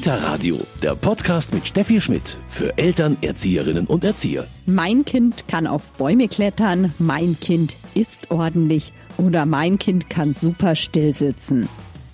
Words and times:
Kita 0.00 0.14
Radio, 0.14 0.58
der 0.82 0.94
Podcast 0.94 1.52
mit 1.52 1.68
Steffi 1.68 2.00
Schmidt 2.00 2.38
für 2.48 2.78
Eltern, 2.78 3.18
Erzieherinnen 3.20 3.86
und 3.86 4.02
Erzieher. 4.02 4.46
Mein 4.64 5.04
Kind 5.04 5.46
kann 5.46 5.66
auf 5.66 5.92
Bäume 5.92 6.26
klettern, 6.26 6.94
mein 6.98 7.38
Kind 7.38 7.76
isst 7.92 8.30
ordentlich 8.30 8.94
oder 9.18 9.44
mein 9.44 9.78
Kind 9.78 10.08
kann 10.08 10.32
super 10.32 10.74
still 10.74 11.14
sitzen. 11.14 11.68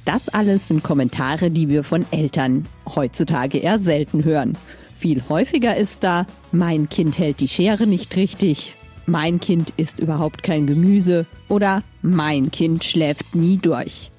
Das 0.04 0.28
alles 0.28 0.66
sind 0.66 0.82
Kommentare, 0.82 1.52
die 1.52 1.68
wir 1.68 1.84
von 1.84 2.04
Eltern 2.10 2.66
heutzutage 2.92 3.58
eher 3.58 3.78
selten 3.78 4.24
hören. 4.24 4.58
Viel 4.98 5.22
häufiger 5.28 5.76
ist 5.76 6.02
da, 6.02 6.26
mein 6.50 6.88
Kind 6.88 7.16
hält 7.16 7.38
die 7.38 7.46
Schere 7.46 7.86
nicht 7.86 8.16
richtig, 8.16 8.74
mein 9.06 9.38
Kind 9.38 9.72
isst 9.76 10.00
überhaupt 10.00 10.42
kein 10.42 10.66
Gemüse 10.66 11.24
oder 11.48 11.84
mein 12.02 12.50
Kind 12.50 12.82
schläft 12.82 13.36
nie 13.36 13.58
durch. 13.58 14.10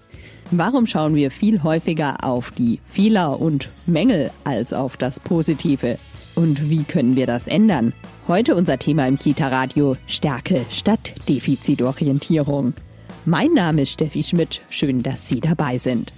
Warum 0.51 0.87
schauen 0.87 1.13
wir 1.13 1.29
viel 1.29 1.61
häufiger 1.61 2.23
auf 2.23 2.51
die 2.51 2.79
Fehler 2.85 3.41
und 3.41 3.67
Mängel 3.85 4.31
als 4.45 4.71
auf 4.71 4.95
das 4.95 5.19
Positive? 5.19 5.99
Und 6.35 6.69
wie 6.69 6.85
können 6.85 7.17
wir 7.17 7.27
das 7.27 7.47
ändern? 7.47 7.91
Heute 8.29 8.55
unser 8.55 8.79
Thema 8.79 9.05
im 9.07 9.19
Kita-Radio 9.19 9.97
Stärke 10.05 10.65
statt 10.69 11.11
Defizitorientierung. 11.27 12.75
Mein 13.25 13.51
Name 13.51 13.81
ist 13.81 13.91
Steffi 13.91 14.23
Schmidt. 14.23 14.61
Schön, 14.69 15.03
dass 15.03 15.27
Sie 15.27 15.41
dabei 15.41 15.79
sind. 15.79 16.13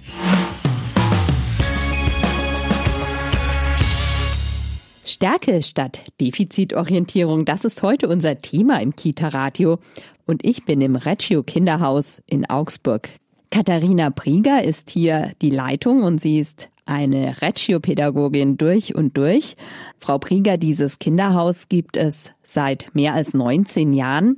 Stärke 5.04 5.60
statt 5.60 6.02
Defizitorientierung, 6.20 7.44
das 7.44 7.64
ist 7.64 7.82
heute 7.82 8.06
unser 8.06 8.40
Thema 8.40 8.80
im 8.80 8.94
Kita-Radio. 8.94 9.80
Und 10.24 10.44
ich 10.44 10.64
bin 10.66 10.80
im 10.82 10.94
Reggio 10.94 11.42
Kinderhaus 11.42 12.22
in 12.30 12.48
Augsburg. 12.48 13.10
Katharina 13.50 14.10
Prieger 14.10 14.64
ist 14.64 14.90
hier 14.90 15.32
die 15.42 15.50
Leitung 15.50 16.02
und 16.02 16.20
sie 16.20 16.38
ist 16.38 16.68
eine 16.86 17.40
Reggio-Pädagogin 17.40 18.56
durch 18.56 18.94
und 18.94 19.16
durch. 19.16 19.56
Frau 19.98 20.18
Prieger, 20.18 20.56
dieses 20.56 20.98
Kinderhaus 20.98 21.68
gibt 21.68 21.96
es 21.96 22.30
seit 22.42 22.94
mehr 22.94 23.14
als 23.14 23.34
19 23.34 23.92
Jahren. 23.92 24.36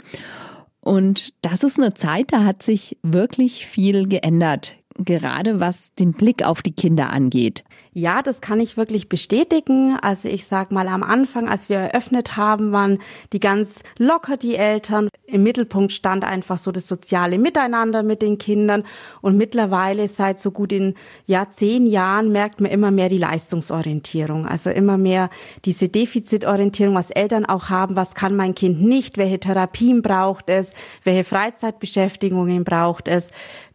Und 0.81 1.33
das 1.43 1.63
ist 1.63 1.79
eine 1.79 1.95
Zeit, 1.95 2.33
da 2.33 2.45
hat 2.45 2.63
sich 2.63 2.99
wirklich 3.03 3.67
viel 3.67 4.09
geändert 4.09 4.77
gerade 5.05 5.61
was 5.61 5.95
den 5.95 6.13
Blick 6.13 6.45
auf 6.45 6.63
die 6.63 6.73
Kinder 6.73 7.11
angeht. 7.11 7.65
Ja, 7.93 8.23
das 8.23 8.41
kann 8.41 8.61
ich 8.61 8.77
wirklich 8.77 9.09
bestätigen. 9.09 9.99
Also 10.01 10.29
ich 10.29 10.47
sag 10.47 10.73
mal 10.73 10.89
am 10.89 11.03
Anfang, 11.03 11.49
als 11.49 11.69
wir 11.69 11.79
eröffnet 11.79 12.37
haben, 12.37 12.73
waren 12.73 12.99
die 13.33 13.41
ganz 13.41 13.83
locker 13.99 14.37
die 14.37 14.57
Eltern. 14.57 15.09
Im 15.27 15.43
Mittelpunkt 15.43 15.93
stand 15.93 16.25
einfach 16.25 16.59
so 16.59 16.73
das 16.73 16.89
soziale 16.89 17.39
Miteinander 17.39 18.03
mit 18.03 18.23
den 18.23 18.39
Kindern 18.39 18.85
und 19.21 19.37
mittlerweile 19.37 20.09
seit 20.09 20.41
so 20.41 20.51
gut 20.51 20.73
in 20.73 20.95
ja 21.27 21.49
zehn 21.51 21.87
Jahren 21.87 22.33
merkt 22.33 22.61
man 22.61 22.71
immer 22.71 22.91
mehr 22.91 23.09
die 23.09 23.19
Leistungsorientierung, 23.19 24.47
also 24.47 24.71
immer 24.71 24.97
mehr 24.97 25.29
diese 25.65 25.89
Defizitorientierung, 25.89 26.95
was 26.95 27.11
Eltern 27.11 27.45
auch 27.45 27.69
haben. 27.69 27.97
Was 27.97 28.15
kann 28.15 28.37
mein 28.37 28.55
Kind 28.55 28.83
nicht? 28.83 29.19
Welche 29.19 29.41
Therapien 29.41 30.03
braucht 30.03 30.49
es? 30.49 30.73
Welche 31.05 31.25
Freizeitbeschäftigungen 31.25 32.65
braucht 32.65 33.09
es? 33.09 33.33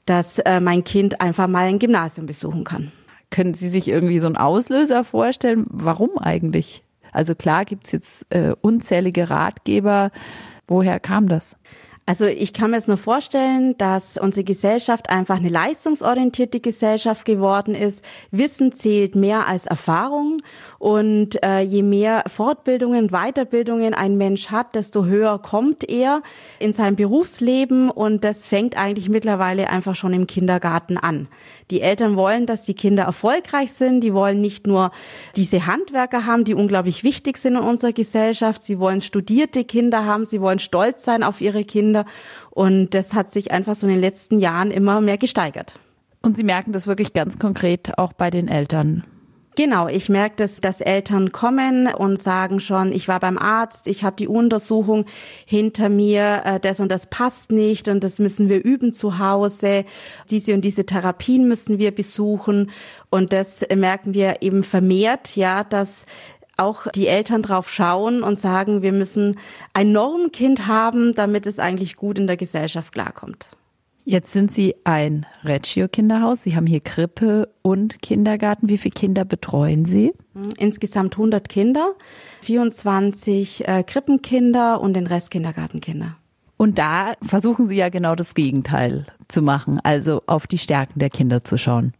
Dass 0.08 0.39
äh, 0.39 0.59
mein 0.59 0.83
Kind 0.83 1.22
einfach 1.22 1.47
mal 1.47 1.67
ein 1.67 1.80
Gymnasium 1.80 2.25
besuchen 2.25 2.63
kann. 2.63 2.91
Können 3.30 3.53
Sie 3.53 3.69
sich 3.69 3.88
irgendwie 3.88 4.19
so 4.19 4.27
einen 4.27 4.38
Auslöser 4.38 5.03
vorstellen? 5.03 5.66
Warum 5.69 6.17
eigentlich? 6.17 6.83
Also 7.11 7.36
klar 7.36 7.66
gibt's 7.66 7.91
jetzt 7.91 8.25
äh, 8.30 8.53
unzählige 8.61 9.30
Ratgeber. 9.30 10.11
Woher 10.67 10.99
kam 10.99 11.27
das? 11.27 11.58
Also 12.09 12.25
ich 12.25 12.53
kann 12.53 12.72
mir 12.72 12.77
jetzt 12.77 12.88
nur 12.88 12.95
vorstellen, 12.95 13.77
dass 13.77 14.16
unsere 14.16 14.45
Gesellschaft 14.45 15.09
einfach 15.09 15.36
eine 15.36 15.50
leistungsorientierte 15.50 16.61
Gesellschaft 16.61 17.25
geworden 17.25 17.75
ist. 17.75 18.02
Wissen 18.31 18.72
zählt 18.72 19.16
mehr 19.16 19.45
als 19.45 19.66
Erfahrung 19.66 20.38
und 20.80 21.44
äh, 21.44 21.59
je 21.59 21.83
mehr 21.83 22.23
Fortbildungen, 22.27 23.09
Weiterbildungen 23.09 23.94
ein 23.94 24.16
Mensch 24.16 24.52
hat, 24.52 24.73
desto 24.75 25.03
höher 25.03 25.37
kommt 25.37 25.83
er 25.83 26.21
in 26.59 26.71
seinem 26.71 26.95
Berufsleben 26.95 27.89
und 27.89 28.23
das 28.23 28.48
fängt 28.48 28.77
eigentlich 28.77 29.09
mittlerweile 29.09 29.70
einfach 29.70 29.95
schon 29.95 30.14
im 30.14 30.27
Kindergarten 30.27 30.98
an. 30.98 31.27
Die 31.70 31.82
Eltern 31.82 32.15
wollen, 32.15 32.45
dass 32.45 32.64
die 32.64 32.76
Kinder 32.76 33.03
erfolgreich 33.03 33.73
sind. 33.73 33.99
Die 33.99 34.14
wollen 34.14 34.39
nicht 34.39 34.67
nur 34.67 34.92
diese 35.36 35.67
Handwerker 35.67 36.26
haben, 36.26 36.45
die 36.45 36.53
unglaublich 36.53 37.03
wichtig 37.03 37.37
sind 37.37 37.55
in 37.58 37.61
unserer 37.61 37.92
Gesellschaft. 37.92 38.64
Sie 38.64 38.80
wollen 38.80 39.02
studierte 39.02 39.65
Kinder 39.65 40.05
haben. 40.05 40.23
Sie 40.23 40.39
wollen 40.39 40.59
stolz 40.59 41.03
sein 41.03 41.23
auf 41.23 41.42
ihre 41.42 41.65
Kinder. 41.65 41.96
Und 42.52 42.93
das 42.93 43.13
hat 43.13 43.30
sich 43.30 43.52
einfach 43.52 43.75
so 43.75 43.87
in 43.87 43.93
den 43.93 44.02
letzten 44.02 44.39
Jahren 44.39 44.71
immer 44.71 45.02
mehr 45.02 45.17
gesteigert. 45.17 45.75
Und 46.21 46.35
Sie 46.35 46.43
merken 46.43 46.71
das 46.71 46.87
wirklich 46.87 47.13
ganz 47.13 47.39
konkret 47.39 47.97
auch 47.97 48.13
bei 48.13 48.30
den 48.30 48.47
Eltern. 48.47 49.03
Genau, 49.58 49.87
ich 49.87 50.08
merke, 50.08 50.35
dass, 50.35 50.61
dass 50.61 50.81
Eltern 50.81 51.31
kommen 51.31 51.87
und 51.87 52.17
sagen 52.17 52.59
schon, 52.59 52.91
ich 52.91 53.08
war 53.08 53.19
beim 53.19 53.39
Arzt, 53.39 53.87
ich 53.87 54.03
habe 54.03 54.15
die 54.15 54.27
Untersuchung 54.27 55.05
hinter 55.47 55.89
mir, 55.89 56.43
äh, 56.45 56.59
das 56.59 56.80
und 56.80 56.91
das 56.91 57.08
passt 57.08 57.52
nicht 57.52 57.87
und 57.87 58.03
das 58.03 58.19
müssen 58.19 58.49
wir 58.49 58.64
üben 58.64 58.93
zu 58.93 59.17
Hause. 59.17 59.83
Diese 60.29 60.53
und 60.53 60.61
diese 60.61 60.85
Therapien 60.85 61.47
müssen 61.47 61.79
wir 61.79 61.89
besuchen 61.89 62.69
und 63.09 63.33
das 63.33 63.65
merken 63.75 64.14
wir 64.14 64.43
eben 64.43 64.61
vermehrt, 64.61 65.35
ja, 65.35 65.64
dass 65.64 66.05
auch 66.58 66.88
die 66.92 67.08
Eltern 67.08 67.42
drauf 67.42 67.72
schauen 67.72 68.23
und 68.23 68.38
sagen, 68.38 68.82
wir 68.82 68.92
müssen 68.92 69.38
ein 69.73 69.92
Normkind 69.92 70.68
haben, 70.68 71.14
damit 71.14 71.45
es 71.45 71.60
eigentlich 71.60 71.95
gut 71.95 72.20
in 72.20 72.28
der 72.28 72.38
Gesellschaft 72.38 72.92
klarkommt. 72.92 73.48
Jetzt 74.10 74.32
sind 74.32 74.54
Sie 74.54 74.73
ein 74.86 75.26
Reggio-Kinderhaus. 75.44 76.44
Sie 76.44 76.56
haben 76.56 76.66
hier 76.66 76.80
Krippe 76.80 77.50
und 77.62 78.02
Kindergarten. 78.02 78.70
Wie 78.70 78.78
viele 78.78 78.94
Kinder 78.94 79.26
betreuen 79.26 79.84
Sie? 79.84 80.14
Insgesamt 80.58 81.16
100 81.16 81.50
Kinder, 81.50 81.94
24 82.40 83.68
äh, 83.68 83.84
Krippenkinder 83.84 84.80
und 84.80 84.94
den 84.94 85.08
Rest 85.08 85.30
Kindergartenkinder. 85.30 86.16
Und 86.56 86.80
da 86.80 87.16
versuchen 87.22 87.68
Sie 87.68 87.76
ja 87.76 87.89
genau 87.89 88.16
das 88.16 88.34
Gegenteil 88.34 89.06
zu 89.28 89.42
machen, 89.42 89.80
also 89.84 90.24
auf 90.26 90.48
die 90.48 90.58
Stärken 90.58 91.00
der 91.00 91.10
Kinder 91.10 91.44
zu 91.44 91.58
schauen. 91.58 91.92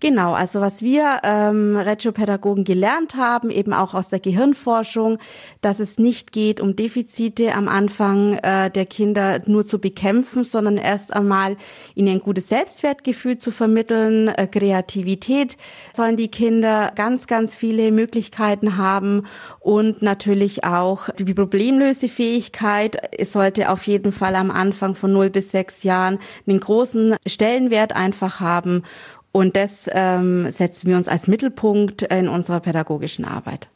Genau, 0.00 0.32
also 0.32 0.60
was 0.60 0.82
wir 0.82 1.20
ähm, 1.24 1.76
Regiopädagogen 1.76 2.62
gelernt 2.62 3.16
haben, 3.16 3.50
eben 3.50 3.72
auch 3.72 3.94
aus 3.94 4.08
der 4.08 4.20
Gehirnforschung, 4.20 5.18
dass 5.60 5.80
es 5.80 5.98
nicht 5.98 6.30
geht, 6.30 6.60
um 6.60 6.76
Defizite 6.76 7.54
am 7.54 7.66
Anfang 7.66 8.34
äh, 8.34 8.70
der 8.70 8.86
Kinder 8.86 9.40
nur 9.46 9.64
zu 9.64 9.80
bekämpfen, 9.80 10.44
sondern 10.44 10.76
erst 10.76 11.12
einmal 11.12 11.56
ihnen 11.96 12.08
ein 12.08 12.20
gutes 12.20 12.48
Selbstwertgefühl 12.48 13.38
zu 13.38 13.50
vermitteln, 13.50 14.28
äh, 14.28 14.46
Kreativität. 14.46 15.56
Sollen 15.92 16.16
die 16.16 16.30
Kinder 16.30 16.92
ganz, 16.94 17.26
ganz 17.26 17.56
viele 17.56 17.90
Möglichkeiten 17.90 18.76
haben 18.76 19.24
und 19.58 20.00
natürlich 20.00 20.62
auch 20.62 21.08
die 21.18 21.34
Problemlösefähigkeit. 21.34 22.96
Es 23.18 23.32
sollte 23.32 23.70
auf 23.70 23.86
jeden 23.88 24.12
Fall 24.12 24.36
am 24.36 24.52
Anfang 24.52 24.94
von 24.94 25.12
0 25.12 25.30
bis 25.30 25.50
6 25.50 25.82
Jahren 25.82 26.20
einen 26.46 26.60
großen 26.60 27.16
Stellenwert 27.26 27.96
einfach 27.96 28.38
haben 28.38 28.84
und 29.32 29.56
das 29.56 29.88
ähm, 29.92 30.50
setzen 30.50 30.88
wir 30.88 30.96
uns 30.96 31.08
als 31.08 31.28
Mittelpunkt 31.28 32.02
in 32.02 32.28
unserer 32.28 32.60
pädagogischen 32.60 33.24
Arbeit. 33.24 33.68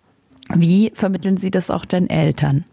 Wie 0.55 0.93
vermitteln 0.95 1.37
Sie 1.37 1.51
das 1.51 1.71
auch 1.71 1.85
den 1.85 2.11
Eltern? 2.11 2.65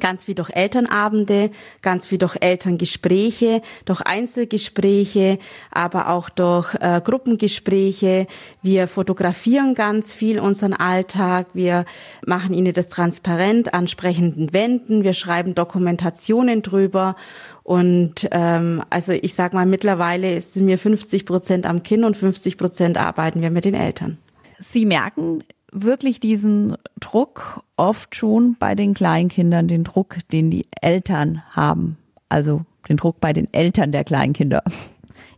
Ganz 0.00 0.28
wie 0.28 0.34
durch 0.34 0.50
Elternabende, 0.50 1.50
ganz 1.82 2.10
wie 2.10 2.18
durch 2.18 2.36
Elterngespräche, 2.40 3.62
durch 3.84 4.00
Einzelgespräche, 4.00 5.38
aber 5.70 6.08
auch 6.08 6.28
durch 6.28 6.74
äh, 6.80 7.00
Gruppengespräche. 7.02 8.26
Wir 8.62 8.88
fotografieren 8.88 9.74
ganz 9.74 10.14
viel 10.14 10.40
unseren 10.40 10.74
Alltag. 10.74 11.48
Wir 11.54 11.84
machen 12.26 12.54
ihnen 12.54 12.72
das 12.72 12.88
transparent 12.88 13.74
ansprechenden 13.74 14.52
Wänden. 14.52 15.04
Wir 15.04 15.12
schreiben 15.12 15.54
Dokumentationen 15.54 16.62
drüber 16.62 17.16
und 17.64 18.28
ähm, 18.30 18.82
also 18.90 19.12
ich 19.12 19.34
sag 19.34 19.54
mal, 19.54 19.64
mittlerweile 19.64 20.38
sind 20.40 20.66
wir 20.66 20.78
50 20.78 21.24
Prozent 21.24 21.66
am 21.66 21.82
Kind 21.82 22.04
und 22.04 22.16
50 22.16 22.58
Prozent 22.58 22.98
arbeiten 22.98 23.40
wir 23.40 23.50
mit 23.50 23.64
den 23.64 23.74
Eltern. 23.74 24.18
Sie 24.58 24.84
merken 24.84 25.42
wirklich 25.74 26.20
diesen 26.20 26.76
Druck 27.00 27.62
oft 27.76 28.14
schon 28.14 28.56
bei 28.58 28.74
den 28.74 28.94
Kleinkindern, 28.94 29.68
den 29.68 29.84
Druck, 29.84 30.18
den 30.32 30.50
die 30.50 30.66
Eltern 30.80 31.42
haben. 31.50 31.98
Also 32.28 32.64
den 32.88 32.96
Druck 32.96 33.20
bei 33.20 33.32
den 33.32 33.52
Eltern 33.52 33.92
der 33.92 34.04
Kleinkinder. 34.04 34.62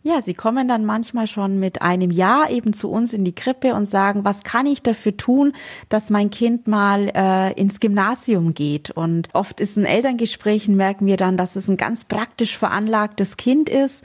Ja, 0.06 0.22
sie 0.22 0.34
kommen 0.34 0.68
dann 0.68 0.84
manchmal 0.84 1.26
schon 1.26 1.58
mit 1.58 1.82
einem 1.82 2.12
Jahr 2.12 2.48
eben 2.48 2.72
zu 2.72 2.88
uns 2.88 3.12
in 3.12 3.24
die 3.24 3.34
Krippe 3.34 3.74
und 3.74 3.86
sagen, 3.86 4.24
was 4.24 4.44
kann 4.44 4.64
ich 4.64 4.80
dafür 4.80 5.16
tun, 5.16 5.52
dass 5.88 6.10
mein 6.10 6.30
Kind 6.30 6.68
mal 6.68 7.10
äh, 7.12 7.52
ins 7.60 7.80
Gymnasium 7.80 8.54
geht? 8.54 8.92
Und 8.92 9.28
oft 9.32 9.58
ist 9.58 9.76
in 9.76 9.84
Elterngesprächen 9.84 10.76
merken 10.76 11.06
wir 11.06 11.16
dann, 11.16 11.36
dass 11.36 11.56
es 11.56 11.66
ein 11.66 11.76
ganz 11.76 12.04
praktisch 12.04 12.56
veranlagtes 12.56 13.36
Kind 13.36 13.68
ist 13.68 14.04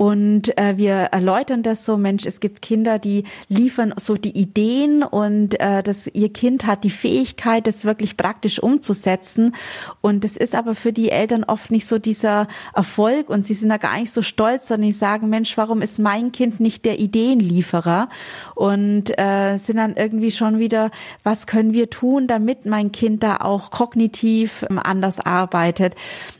und 0.00 0.56
äh, 0.56 0.78
wir 0.78 0.94
erläutern 0.94 1.62
das 1.62 1.84
so, 1.84 1.98
Mensch, 1.98 2.24
es 2.24 2.40
gibt 2.40 2.62
Kinder, 2.62 2.98
die 2.98 3.24
liefern 3.48 3.92
so 4.00 4.16
die 4.16 4.34
Ideen 4.34 5.02
und 5.02 5.60
äh, 5.60 5.82
das, 5.82 6.06
ihr 6.06 6.32
Kind 6.32 6.66
hat 6.66 6.84
die 6.84 6.90
Fähigkeit, 6.90 7.66
das 7.66 7.84
wirklich 7.84 8.16
praktisch 8.16 8.62
umzusetzen. 8.62 9.54
Und 10.00 10.24
das 10.24 10.38
ist 10.38 10.54
aber 10.54 10.74
für 10.74 10.94
die 10.94 11.10
Eltern 11.10 11.44
oft 11.44 11.70
nicht 11.70 11.86
so 11.86 11.98
dieser 11.98 12.48
Erfolg 12.74 13.28
und 13.28 13.44
sie 13.44 13.52
sind 13.52 13.68
da 13.68 13.76
gar 13.76 13.98
nicht 13.98 14.10
so 14.10 14.22
stolz, 14.22 14.68
sondern 14.68 14.86
die 14.86 14.92
sagen, 14.92 15.28
Mensch, 15.28 15.39
Mensch, 15.40 15.56
warum 15.56 15.80
ist 15.80 15.98
mein 15.98 16.32
Kind 16.32 16.60
nicht 16.60 16.84
der 16.84 17.00
Ideenlieferer? 17.00 18.10
Und 18.54 19.18
äh, 19.18 19.56
sind 19.56 19.78
dann 19.78 19.96
irgendwie 19.96 20.30
schon 20.30 20.58
wieder, 20.58 20.90
was 21.22 21.46
können 21.46 21.72
wir 21.72 21.88
tun, 21.88 22.26
damit 22.26 22.66
mein 22.66 22.92
Kind 22.92 23.22
da 23.22 23.38
auch 23.38 23.70
kognitiv 23.70 24.66
ähm, 24.68 24.78
anders 24.78 25.18
arbeitet? 25.18 25.94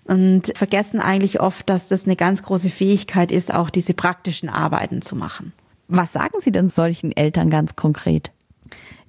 Und 0.05 0.53
vergessen 0.55 1.01
eigentlich 1.01 1.41
oft, 1.41 1.71
dass 1.71 1.89
das 1.89 2.05
eine 2.05 2.15
ganz 2.15 2.43
große 2.43 2.69
Fähigkeit 2.69 3.33
ist, 3.33 3.55
auch 3.55 3.71
diese 3.71 3.95
praktischen 3.95 4.51
Arbeiten 4.51 5.01
zu 5.01 5.17
machen. 5.17 5.55
Was 5.89 6.13
sagen 6.13 6.39
Sie 6.41 6.53
denn 6.53 6.69
solchen 6.69 7.17
Eltern 7.17 7.49
ganz 7.49 7.77
konkret? 7.77 8.31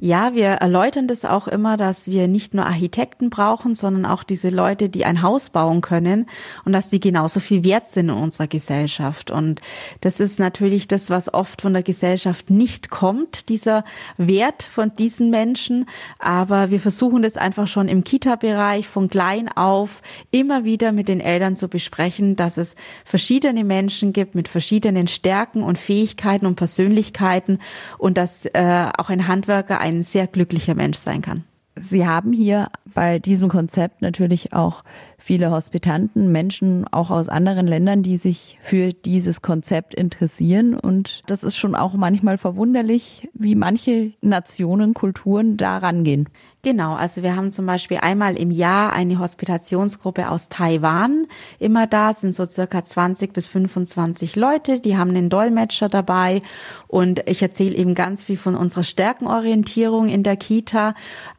Ja, 0.04 0.34
wir 0.34 0.48
erläutern 0.48 1.06
das 1.06 1.26
auch 1.26 1.48
immer, 1.48 1.78
dass 1.78 2.08
wir 2.08 2.28
nicht 2.28 2.56
nur 2.56 2.66
Architekten 2.66 3.30
brauchen, 3.30 3.76
sondern 3.76 4.08
auch 4.08 4.24
diese 4.24 4.50
Leute, 4.50 4.90
die 4.90 5.06
ein 5.06 5.22
Haus 5.22 5.52
bauen 5.52 5.82
können 5.82 6.26
und 6.66 6.74
dass 6.74 6.90
die 6.90 7.00
genauso 7.00 7.40
viel 7.40 7.64
wert 7.64 7.86
sind 7.86 8.10
in 8.10 8.16
unserer 8.16 8.48
Gesellschaft. 8.48 9.30
Und 9.30 9.62
das 10.02 10.20
ist 10.20 10.40
natürlich 10.40 10.88
das, 10.88 11.12
was 11.12 11.32
oft 11.32 11.62
von 11.62 11.74
der 11.74 11.84
Gesellschaft 11.84 12.50
nicht 12.50 12.90
kommt, 12.90 13.48
dieser 13.48 13.86
Wert 14.18 14.64
von 14.64 14.96
diesen 14.96 15.30
Menschen. 15.30 15.86
Aber 16.18 16.72
wir 16.72 16.80
versuchen 16.80 17.22
das 17.22 17.38
einfach 17.38 17.68
schon 17.68 17.88
im 17.88 18.04
Kita-Bereich 18.04 18.88
von 18.88 19.08
klein 19.08 19.50
auf 19.50 20.02
immer 20.32 20.64
wieder 20.64 20.94
mit 20.94 21.10
den 21.10 21.20
Eltern 21.20 21.58
zu 21.58 21.68
besprechen, 21.68 22.36
dass 22.36 22.58
es 22.58 22.74
verschiedene 23.06 23.64
Menschen 23.64 24.14
gibt 24.14 24.34
mit 24.34 24.48
verschiedenen 24.48 25.06
Stärken 25.06 25.62
und 25.62 25.78
Fähigkeiten 25.78 26.48
und 26.48 26.56
Persönlichkeiten 26.56 27.60
und 28.00 28.18
dass 28.18 28.48
äh, 28.48 28.90
auch 28.98 29.10
ein 29.10 29.28
Handwerker 29.28 29.80
ein 29.80 29.91
ein 29.92 30.04
sehr 30.04 30.28
glücklicher 30.28 30.76
Mensch 30.76 30.98
sein 30.98 31.22
kann. 31.22 31.44
Sie 31.76 32.06
haben 32.06 32.34
hier 32.34 32.70
bei 32.94 33.20
diesem 33.20 33.48
Konzept 33.48 34.02
natürlich 34.02 34.54
auch 34.54 34.84
viele 35.22 35.52
Hospitanten, 35.52 36.32
Menschen 36.32 36.86
auch 36.92 37.12
aus 37.12 37.30
anderen 37.30 37.68
Ländern, 37.68 38.02
die 38.02 38.18
sich 38.18 38.58
für 38.64 38.92
dieses 38.92 39.44
Konzept 39.44 39.94
interessieren. 39.94 40.74
Und 40.74 41.22
das 41.28 41.44
ist 41.44 41.58
schon 41.58 41.76
auch 41.76 41.94
manchmal 41.94 42.40
verwunderlich, 42.40 43.30
wie 43.34 43.54
manche 43.54 44.14
Nationen, 44.22 44.96
Kulturen 44.96 45.58
da 45.58 45.78
rangehen. 45.78 46.28
Genau, 46.64 46.94
also 46.94 47.24
wir 47.24 47.36
haben 47.36 47.52
zum 47.52 47.66
Beispiel 47.66 47.98
einmal 47.98 48.38
im 48.38 48.52
Jahr 48.52 48.94
eine 48.94 49.18
Hospitationsgruppe 49.18 50.30
aus 50.30 50.48
Taiwan. 50.48 51.26
Immer 51.58 51.88
da 51.88 52.14
sind 52.14 52.36
so 52.36 52.46
circa 52.46 52.84
20 52.84 53.34
bis 53.34 53.48
25 53.48 54.36
Leute, 54.36 54.80
die 54.80 54.96
haben 54.96 55.10
einen 55.10 55.30
Dolmetscher 55.30 55.88
dabei 55.88 56.40
und 56.88 57.28
ich 57.28 57.42
erzähle 57.42 57.76
eben 57.76 57.96
ganz 57.96 58.24
viel 58.24 58.38
von 58.38 58.56
unserer 58.56 58.84
Stärkenorientierung 58.84 60.08
in 60.08 60.22
der 60.22 60.38
Kita 60.38 60.94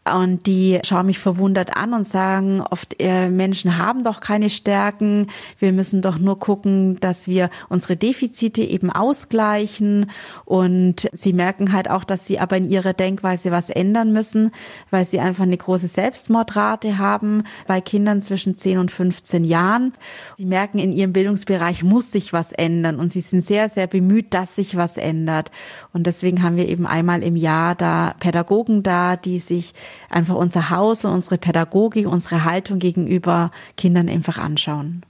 und 0.04 0.48
die 0.48 0.80
schauen 0.82 1.06
mich 1.06 1.20
verwundert 1.20 1.76
an 1.76 1.94
und 1.94 2.04
sagen 2.04 2.60
oft, 2.60 2.96
äh, 2.98 3.28
Menschen 3.28 3.71
haben 3.78 4.04
doch 4.04 4.20
keine 4.20 4.50
Stärken, 4.50 5.28
wir 5.58 5.72
müssen 5.72 6.02
doch 6.02 6.18
nur 6.18 6.38
gucken, 6.38 6.98
dass 7.00 7.28
wir 7.28 7.50
unsere 7.68 7.96
Defizite 7.96 8.62
eben 8.62 8.90
ausgleichen 8.90 10.10
und 10.44 11.08
sie 11.12 11.32
merken 11.32 11.72
halt 11.72 11.90
auch, 11.90 12.04
dass 12.04 12.26
sie 12.26 12.38
aber 12.38 12.56
in 12.56 12.70
ihrer 12.70 12.92
Denkweise 12.92 13.50
was 13.50 13.70
ändern 13.70 14.12
müssen, 14.12 14.52
weil 14.90 15.04
sie 15.04 15.20
einfach 15.20 15.44
eine 15.44 15.56
große 15.56 15.88
Selbstmordrate 15.88 16.98
haben 16.98 17.44
bei 17.66 17.80
Kindern 17.80 18.22
zwischen 18.22 18.56
10 18.56 18.78
und 18.78 18.90
15 18.90 19.44
Jahren. 19.44 19.92
Sie 20.36 20.46
merken, 20.46 20.78
in 20.78 20.92
ihrem 20.92 21.12
Bildungsbereich 21.12 21.82
muss 21.82 22.10
sich 22.10 22.32
was 22.32 22.52
ändern 22.52 22.98
und 22.98 23.10
sie 23.10 23.20
sind 23.20 23.42
sehr, 23.42 23.68
sehr 23.68 23.86
bemüht, 23.86 24.34
dass 24.34 24.56
sich 24.56 24.76
was 24.76 24.96
ändert. 24.96 25.50
Und 25.92 26.06
deswegen 26.06 26.42
haben 26.42 26.56
wir 26.56 26.68
eben 26.68 26.86
einmal 26.86 27.22
im 27.22 27.36
Jahr 27.36 27.74
da 27.74 28.14
Pädagogen 28.20 28.82
da, 28.82 29.16
die 29.16 29.38
sich 29.38 29.72
einfach 30.08 30.34
unser 30.34 30.70
Haus 30.70 31.04
und 31.04 31.12
unsere 31.12 31.38
Pädagogik, 31.38 32.06
unsere 32.06 32.44
Haltung 32.44 32.78
gegenüber 32.78 33.50
Kindern 33.76 34.08
einfach 34.08 34.38
anschauen. 34.38 35.04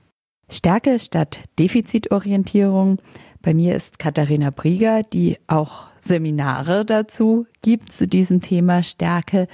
Stärke 0.49 0.99
statt 0.99 1.41
Defizitorientierung. 1.59 2.99
Bei 3.41 3.55
mir 3.55 3.75
ist 3.75 3.99
Katharina 3.99 4.51
Brieger, 4.51 5.03
die 5.03 5.39
auch 5.47 5.87
Seminare 5.99 6.85
dazu 6.85 7.47
gibt 7.63 7.93
zu 7.93 8.07
diesem 8.07 8.43
Thema 8.43 8.83
Stärke 8.83 9.49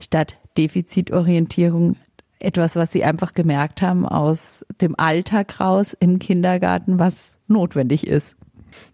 statt 0.00 0.36
Defizitorientierung 0.58 1.96
etwas, 2.40 2.74
was 2.74 2.90
Sie 2.90 3.04
einfach 3.04 3.34
gemerkt 3.34 3.82
haben 3.82 4.06
aus 4.06 4.64
dem 4.80 4.98
Alltag 4.98 5.60
raus 5.60 5.96
im 5.98 6.18
Kindergarten, 6.18 6.98
was 6.98 7.38
notwendig 7.46 8.06
ist. 8.06 8.34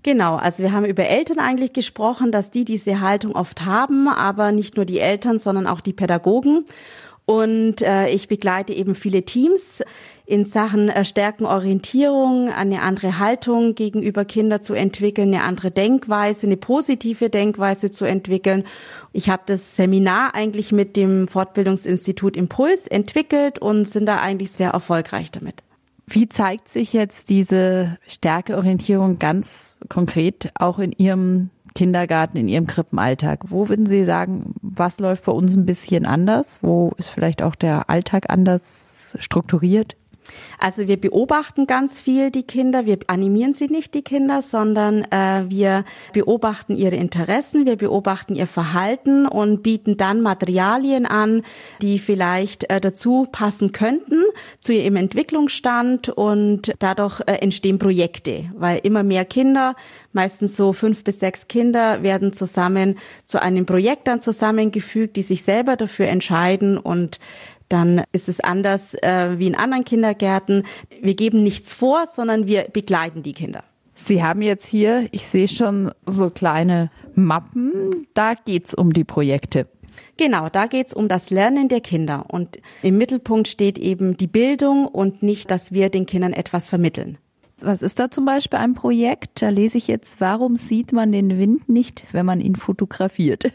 Genau, 0.03 0.37
also 0.37 0.63
wir 0.63 0.73
haben 0.73 0.87
über 0.87 1.05
Eltern 1.05 1.39
eigentlich 1.39 1.73
gesprochen, 1.73 2.33
dass 2.33 2.51
die 2.51 2.65
diese 2.65 3.01
Haltung 3.01 3.33
oft 3.33 3.65
haben, 3.65 4.09
aber 4.09 4.53
nicht 4.53 4.77
nur 4.77 4.85
die 4.85 5.01
Eltern, 5.01 5.39
sondern 5.39 5.67
auch 5.67 5.81
die 5.81 5.93
Pädagogen. 5.93 6.65
Und 7.27 7.83
äh, 7.83 8.09
ich 8.09 8.29
begleite 8.29 8.73
eben 8.73 8.95
viele 8.95 9.25
Teams 9.25 9.83
in 10.27 10.45
Sachen 10.45 10.89
äh, 10.89 11.05
Stärkenorientierung, 11.05 12.51
eine 12.51 12.83
andere 12.83 13.19
Haltung 13.19 13.75
gegenüber 13.75 14.25
Kinder 14.25 14.63
zu 14.63 14.75
entwickeln, 14.75 15.35
eine 15.35 15.43
andere 15.43 15.73
Denkweise, 15.73 16.47
eine 16.47 16.57
positive 16.57 17.29
Denkweise 17.29 17.91
zu 17.91 18.05
entwickeln. 18.05 18.63
Ich 19.13 19.29
habe 19.29 19.43
das 19.47 19.75
Seminar 19.75 20.37
eigentlich 20.37 20.71
mit 20.71 20.97
dem 20.97 21.27
Fortbildungsinstitut 21.27 22.37
Impuls 22.37 22.87
entwickelt 22.87 23.59
und 23.59 23.89
sind 23.89 24.07
da 24.07 24.21
eigentlich 24.21 24.53
sehr 24.53 24.71
erfolgreich 24.71 25.33
damit. 25.33 25.65
Wie 26.07 26.29
zeigt 26.29 26.69
sich 26.69 26.93
jetzt 26.93 27.29
diese 27.29 27.99
Stärkeorientierung 28.07 29.19
ganz 29.19 29.81
konkret 29.89 30.53
auch 30.55 30.79
in 30.79 30.93
Ihrem 30.93 31.51
Kindergarten, 31.77 32.39
in 32.39 32.49
Ihrem 32.49 32.67
Krippenalltag? 32.67 33.45
Wo 33.51 33.69
würden 33.69 33.87
Sie 33.87 34.05
sagen, 34.05 34.55
was 34.63 34.99
läuft 34.99 35.27
bei 35.27 35.33
uns 35.33 35.57
ein 35.57 35.67
bisschen 35.67 36.07
anders? 36.07 36.59
Wo 36.63 36.93
ist 36.97 37.09
vielleicht 37.09 37.43
auch 37.43 37.55
der 37.55 37.89
Alltag 37.89 38.31
anders 38.31 39.17
strukturiert? 39.21 39.97
Also 40.59 40.89
wir 40.89 41.01
beobachten 41.01 41.67
ganz 41.67 42.01
viel 42.01 42.31
die 42.31 42.43
Kinder. 42.43 42.87
Wir 42.87 42.99
animieren 43.07 43.53
sie 43.53 43.67
nicht, 43.67 43.95
die 43.95 44.03
Kinder, 44.03 44.43
sondern 44.43 45.03
äh, 45.11 45.45
wir 45.49 45.85
beobachten 46.13 46.77
ihre 46.77 46.97
Interessen, 46.97 47.67
wir 47.67 47.77
beobachten 47.77 48.35
ihr 48.35 48.47
Verhalten 48.47 49.27
und 49.27 49.63
bieten 49.63 49.97
dann 49.97 50.23
Materialien 50.23 51.07
an, 51.07 51.43
die 51.83 51.99
vielleicht 51.99 52.71
äh, 52.71 52.81
dazu 52.81 53.27
passen 53.31 53.73
könnten 53.73 54.23
zu 54.61 54.73
ihrem 54.73 54.97
Entwicklungsstand 54.97 56.09
und 56.09 56.73
dadurch 56.79 57.21
äh, 57.27 57.35
entstehen 57.35 57.79
Projekte, 57.79 58.47
weil 58.55 58.81
immer 58.83 59.03
mehr 59.03 59.25
Kinder, 59.25 59.77
meistens 60.13 60.57
so 60.57 60.73
fünf 60.73 61.05
bis 61.05 61.21
sechs 61.21 61.49
Kinder, 61.49 62.03
werden 62.03 62.33
zusammen 62.33 62.99
zu 63.25 63.43
einem 63.43 63.67
Projekt 63.67 64.09
dann 64.09 64.21
zusammengefügt, 64.21 65.17
die 65.17 65.23
sich 65.23 65.43
selber 65.43 65.77
dafür 65.77 66.07
entscheiden 66.07 66.79
und 66.79 67.19
dann 67.69 68.03
ist 68.13 68.29
es 68.29 68.41
anders 68.41 68.95
äh, 68.95 69.39
wie 69.39 69.47
in 69.47 69.55
anderen 69.55 69.85
Kindergärten. 69.85 70.65
Wir 71.01 71.15
geben 71.15 71.43
nichts 71.43 71.73
vor, 71.73 72.07
sondern 72.07 72.47
wir 72.47 72.65
begleiten 72.73 73.23
die 73.23 73.33
Kinder. 73.33 73.65
Sie 73.95 74.23
haben 74.23 74.43
jetzt 74.43 74.67
hier, 74.67 75.09
ich 75.13 75.27
sehe 75.27 75.49
schon 75.49 75.91
so 76.05 76.29
kleine 76.29 76.91
Mappen, 77.15 78.07
da 78.13 78.35
geht's 78.35 78.75
um 78.75 78.93
die 78.93 79.05
Projekte. 79.05 79.67
Genau, 80.19 80.51
da 80.51 80.67
geht's 80.67 80.93
um 80.93 81.09
das 81.09 81.31
Lernen 81.31 81.69
der 81.69 81.81
Kinder. 81.81 82.27
Und 82.29 82.59
im 82.83 82.99
Mittelpunkt 82.99 83.49
steht 83.49 83.79
eben 83.79 84.17
die 84.17 84.27
Bildung 84.27 84.87
und 84.87 85.23
nicht, 85.23 85.51
dass 85.51 85.73
wir 85.73 85.89
den 85.89 86.05
Kindern 86.05 86.35
etwas 86.35 86.69
vermitteln. 86.69 87.17
Was 87.61 87.81
ist 87.81 87.99
da 87.99 88.11
zum 88.11 88.27
Beispiel 88.27 88.59
ein 88.59 88.75
Projekt? 88.75 89.41
Da 89.41 89.49
lese 89.49 89.79
ich 89.79 89.89
jetzt, 89.89 90.21
warum 90.21 90.57
sieht 90.57 90.93
man 90.93 91.11
den 91.11 91.39
Wind 91.39 91.71
nicht, 91.71 92.03
wenn 92.13 92.27
man 92.27 92.43
ihn 92.43 92.57
fotografiert? 92.57 93.51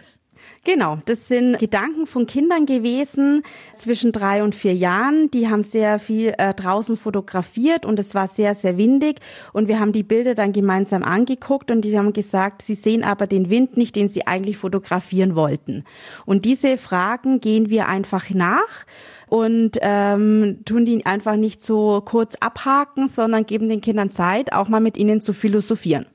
Genau, 0.64 1.00
das 1.06 1.28
sind 1.28 1.58
Gedanken 1.58 2.06
von 2.06 2.28
Kindern 2.28 2.66
gewesen 2.66 3.44
zwischen 3.76 4.12
drei 4.12 4.44
und 4.44 4.54
vier 4.54 4.76
Jahren. 4.76 5.32
Die 5.32 5.50
haben 5.50 5.64
sehr 5.64 5.98
viel 5.98 6.34
äh, 6.38 6.54
draußen 6.54 6.96
fotografiert 6.96 7.86
und 7.86 8.00
es 8.00 8.14
war 8.14 8.28
sehr, 8.28 8.54
sehr 8.54 8.78
windig. 8.78 9.20
Und 9.54 9.68
wir 9.68 9.80
haben 9.80 9.92
die 9.92 10.04
Bilder 10.04 10.36
dann 10.36 10.54
gemeinsam 10.54 11.04
angeguckt 11.04 11.72
und 11.72 11.82
die 11.82 11.98
haben 11.98 12.14
gesagt, 12.14 12.62
sie 12.62 12.76
sehen 12.76 13.04
aber 13.04 13.26
den 13.26 13.50
Wind 13.50 13.76
nicht, 13.76 13.96
den 13.96 14.08
sie 14.08 14.28
eigentlich 14.28 14.58
fotografieren 14.58 15.36
wollten. 15.36 15.84
Und 16.26 16.46
diese 16.46 16.78
Fragen 16.78 17.42
gehen 17.42 17.70
wir 17.70 17.88
einfach 17.88 18.30
nach 18.30 18.86
und 19.28 19.78
ähm, 19.82 20.60
tun 20.66 20.86
die 20.86 21.06
einfach 21.06 21.38
nicht 21.38 21.64
so 21.64 22.02
kurz 22.06 22.36
abhaken, 22.36 23.08
sondern 23.08 23.46
geben 23.46 23.70
den 23.70 23.82
Kindern 23.82 24.12
Zeit, 24.12 24.54
auch 24.54 24.68
mal 24.68 24.82
mit 24.82 24.98
ihnen 24.98 25.22
zu 25.22 25.34
philosophieren. 25.34 26.06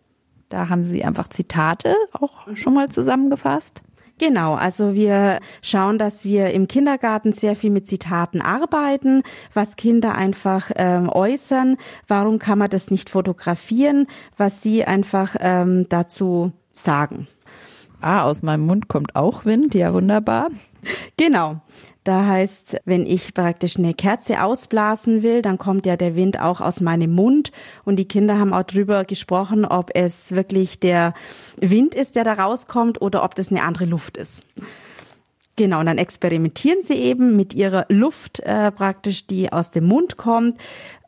Da 0.48 0.68
haben 0.68 0.84
Sie 0.84 1.04
einfach 1.04 1.28
Zitate 1.28 1.96
auch 2.12 2.46
schon 2.54 2.74
mal 2.74 2.88
zusammengefasst. 2.88 3.82
Genau, 4.18 4.54
also 4.54 4.94
wir 4.94 5.40
schauen, 5.60 5.98
dass 5.98 6.24
wir 6.24 6.50
im 6.52 6.68
Kindergarten 6.68 7.34
sehr 7.34 7.54
viel 7.54 7.70
mit 7.70 7.86
Zitaten 7.86 8.40
arbeiten, 8.40 9.22
was 9.52 9.76
Kinder 9.76 10.14
einfach 10.14 10.70
ähm, 10.76 11.10
äußern, 11.10 11.76
warum 12.08 12.38
kann 12.38 12.58
man 12.58 12.70
das 12.70 12.90
nicht 12.90 13.10
fotografieren, 13.10 14.06
was 14.38 14.62
sie 14.62 14.84
einfach 14.84 15.36
ähm, 15.40 15.86
dazu 15.90 16.52
sagen. 16.74 17.26
Ah, 18.00 18.24
aus 18.24 18.42
meinem 18.42 18.64
Mund 18.64 18.88
kommt 18.88 19.16
auch 19.16 19.44
Wind, 19.44 19.74
ja 19.74 19.92
wunderbar. 19.92 20.48
Genau. 21.16 21.60
Da 22.06 22.24
heißt, 22.24 22.82
wenn 22.84 23.04
ich 23.04 23.34
praktisch 23.34 23.76
eine 23.76 23.92
Kerze 23.92 24.44
ausblasen 24.44 25.24
will, 25.24 25.42
dann 25.42 25.58
kommt 25.58 25.86
ja 25.86 25.96
der 25.96 26.14
Wind 26.14 26.38
auch 26.38 26.60
aus 26.60 26.80
meinem 26.80 27.12
Mund. 27.12 27.50
Und 27.84 27.96
die 27.96 28.06
Kinder 28.06 28.38
haben 28.38 28.52
auch 28.54 28.62
drüber 28.62 29.04
gesprochen, 29.04 29.64
ob 29.64 29.90
es 29.92 30.30
wirklich 30.30 30.78
der 30.78 31.14
Wind 31.60 31.96
ist, 31.96 32.14
der 32.14 32.22
da 32.22 32.34
rauskommt 32.34 33.02
oder 33.02 33.24
ob 33.24 33.34
das 33.34 33.50
eine 33.50 33.64
andere 33.64 33.86
Luft 33.86 34.18
ist. 34.18 34.44
Genau, 35.56 35.80
und 35.80 35.86
dann 35.86 35.98
experimentieren 35.98 36.82
sie 36.82 36.94
eben 36.94 37.34
mit 37.34 37.54
ihrer 37.54 37.86
Luft 37.88 38.38
äh, 38.40 38.70
praktisch, 38.70 39.26
die 39.26 39.50
aus 39.50 39.72
dem 39.72 39.86
Mund 39.86 40.16
kommt. 40.16 40.58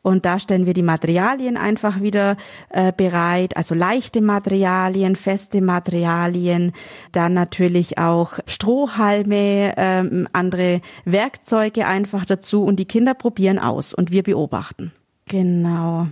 Und 0.01 0.25
da 0.25 0.39
stellen 0.39 0.65
wir 0.65 0.73
die 0.73 0.81
Materialien 0.81 1.57
einfach 1.57 2.01
wieder 2.01 2.37
äh, 2.69 2.91
bereit, 2.95 3.57
also 3.57 3.75
leichte 3.75 4.21
Materialien, 4.21 5.15
feste 5.15 5.61
Materialien, 5.61 6.73
dann 7.11 7.33
natürlich 7.33 7.97
auch 7.97 8.39
Strohhalme, 8.45 9.73
ähm, 9.77 10.27
andere 10.33 10.81
Werkzeuge 11.05 11.85
einfach 11.85 12.25
dazu 12.25 12.63
und 12.63 12.77
die 12.77 12.85
Kinder 12.85 13.13
probieren 13.13 13.59
aus 13.59 13.93
und 13.93 14.11
wir 14.11 14.23
beobachten. 14.23 14.91
Genau. 15.27 16.07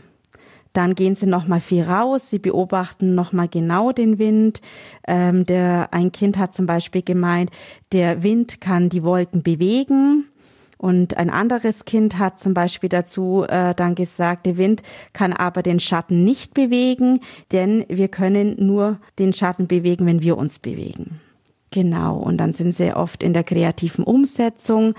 Dann 0.77 0.93
gehen 0.93 1.15
sie 1.15 1.25
nochmal 1.25 1.59
viel 1.59 1.83
raus, 1.83 2.29
sie 2.29 2.37
beobachten 2.37 3.15
nochmal 3.15 3.47
genau 3.47 3.91
den 3.91 4.19
Wind. 4.19 4.61
Ähm, 5.07 5.43
der, 5.43 5.89
ein 5.91 6.11
Kind 6.11 6.37
hat 6.37 6.53
zum 6.53 6.67
Beispiel 6.67 7.01
gemeint, 7.01 7.49
der 7.93 8.21
Wind 8.21 8.61
kann 8.61 8.89
die 8.89 9.03
Wolken 9.03 9.41
bewegen. 9.41 10.25
Und 10.77 11.17
ein 11.17 11.29
anderes 11.29 11.85
Kind 11.85 12.19
hat 12.19 12.39
zum 12.39 12.53
Beispiel 12.53 12.89
dazu 12.89 13.45
äh, 13.47 13.73
dann 13.73 13.95
gesagt, 13.95 14.45
der 14.45 14.57
Wind 14.57 14.83
kann 15.13 15.33
aber 15.33 15.63
den 15.63 15.79
Schatten 15.79 16.23
nicht 16.23 16.53
bewegen, 16.53 17.21
denn 17.51 17.85
wir 17.89 18.07
können 18.07 18.55
nur 18.65 18.99
den 19.17 19.33
Schatten 19.33 19.67
bewegen, 19.67 20.05
wenn 20.05 20.21
wir 20.21 20.37
uns 20.37 20.59
bewegen. 20.59 21.19
Genau, 21.71 22.17
und 22.17 22.37
dann 22.37 22.53
sind 22.53 22.73
sie 22.73 22.95
oft 22.95 23.23
in 23.23 23.33
der 23.33 23.43
kreativen 23.43 24.03
Umsetzung. 24.03 24.93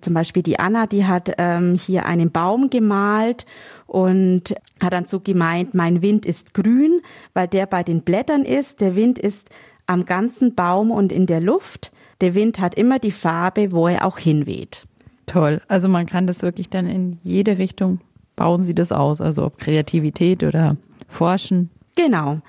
Zum 0.00 0.14
Beispiel 0.14 0.42
die 0.42 0.58
Anna, 0.58 0.86
die 0.86 1.06
hat 1.06 1.32
ähm, 1.38 1.74
hier 1.74 2.06
einen 2.06 2.30
Baum 2.30 2.70
gemalt 2.70 3.46
und 3.86 4.54
hat 4.80 4.92
dann 4.92 5.06
so 5.06 5.20
gemeint, 5.20 5.74
mein 5.74 6.02
Wind 6.02 6.24
ist 6.26 6.54
grün, 6.54 7.00
weil 7.32 7.48
der 7.48 7.66
bei 7.66 7.82
den 7.82 8.02
Blättern 8.02 8.44
ist. 8.44 8.80
Der 8.80 8.94
Wind 8.94 9.18
ist 9.18 9.48
am 9.86 10.04
ganzen 10.04 10.54
Baum 10.54 10.90
und 10.90 11.10
in 11.10 11.26
der 11.26 11.40
Luft. 11.40 11.90
Der 12.20 12.34
Wind 12.34 12.60
hat 12.60 12.74
immer 12.74 12.98
die 12.98 13.10
Farbe, 13.10 13.72
wo 13.72 13.88
er 13.88 14.04
auch 14.04 14.18
hinweht. 14.18 14.86
Toll. 15.26 15.60
Also 15.68 15.88
man 15.88 16.06
kann 16.06 16.26
das 16.26 16.42
wirklich 16.42 16.68
dann 16.68 16.86
in 16.86 17.18
jede 17.22 17.58
Richtung 17.58 18.00
bauen 18.36 18.62
Sie 18.62 18.74
das 18.74 18.92
aus, 18.92 19.20
also 19.20 19.44
ob 19.44 19.58
Kreativität 19.58 20.42
oder 20.42 20.76
Forschen. 21.08 21.70
Genau. 21.96 22.40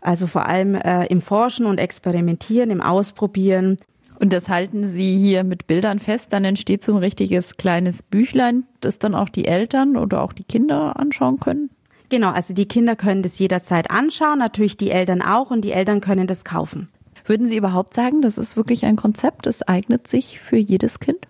Also 0.00 0.26
vor 0.26 0.46
allem 0.46 0.74
äh, 0.74 1.06
im 1.06 1.20
Forschen 1.20 1.66
und 1.66 1.78
Experimentieren, 1.78 2.70
im 2.70 2.80
Ausprobieren. 2.80 3.78
Und 4.18 4.32
das 4.32 4.48
halten 4.48 4.84
Sie 4.84 5.18
hier 5.18 5.44
mit 5.44 5.66
Bildern 5.66 5.98
fest, 5.98 6.32
dann 6.32 6.44
entsteht 6.44 6.82
so 6.82 6.92
ein 6.92 6.98
richtiges 6.98 7.56
kleines 7.56 8.02
Büchlein, 8.02 8.64
das 8.80 8.98
dann 8.98 9.14
auch 9.14 9.28
die 9.28 9.46
Eltern 9.46 9.96
oder 9.96 10.22
auch 10.22 10.32
die 10.32 10.44
Kinder 10.44 10.98
anschauen 10.98 11.38
können? 11.38 11.70
Genau, 12.08 12.30
also 12.30 12.54
die 12.54 12.66
Kinder 12.66 12.96
können 12.96 13.22
das 13.22 13.38
jederzeit 13.38 13.90
anschauen, 13.90 14.38
natürlich 14.38 14.76
die 14.76 14.90
Eltern 14.90 15.22
auch 15.22 15.50
und 15.50 15.62
die 15.64 15.72
Eltern 15.72 16.00
können 16.00 16.26
das 16.26 16.44
kaufen. 16.44 16.88
Würden 17.26 17.48
Sie 17.48 17.56
überhaupt 17.56 17.92
sagen, 17.92 18.22
das 18.22 18.38
ist 18.38 18.56
wirklich 18.56 18.86
ein 18.86 18.96
Konzept, 18.96 19.46
das 19.46 19.62
eignet 19.62 20.06
sich 20.06 20.38
für 20.38 20.56
jedes 20.56 21.00
Kind? 21.00 21.26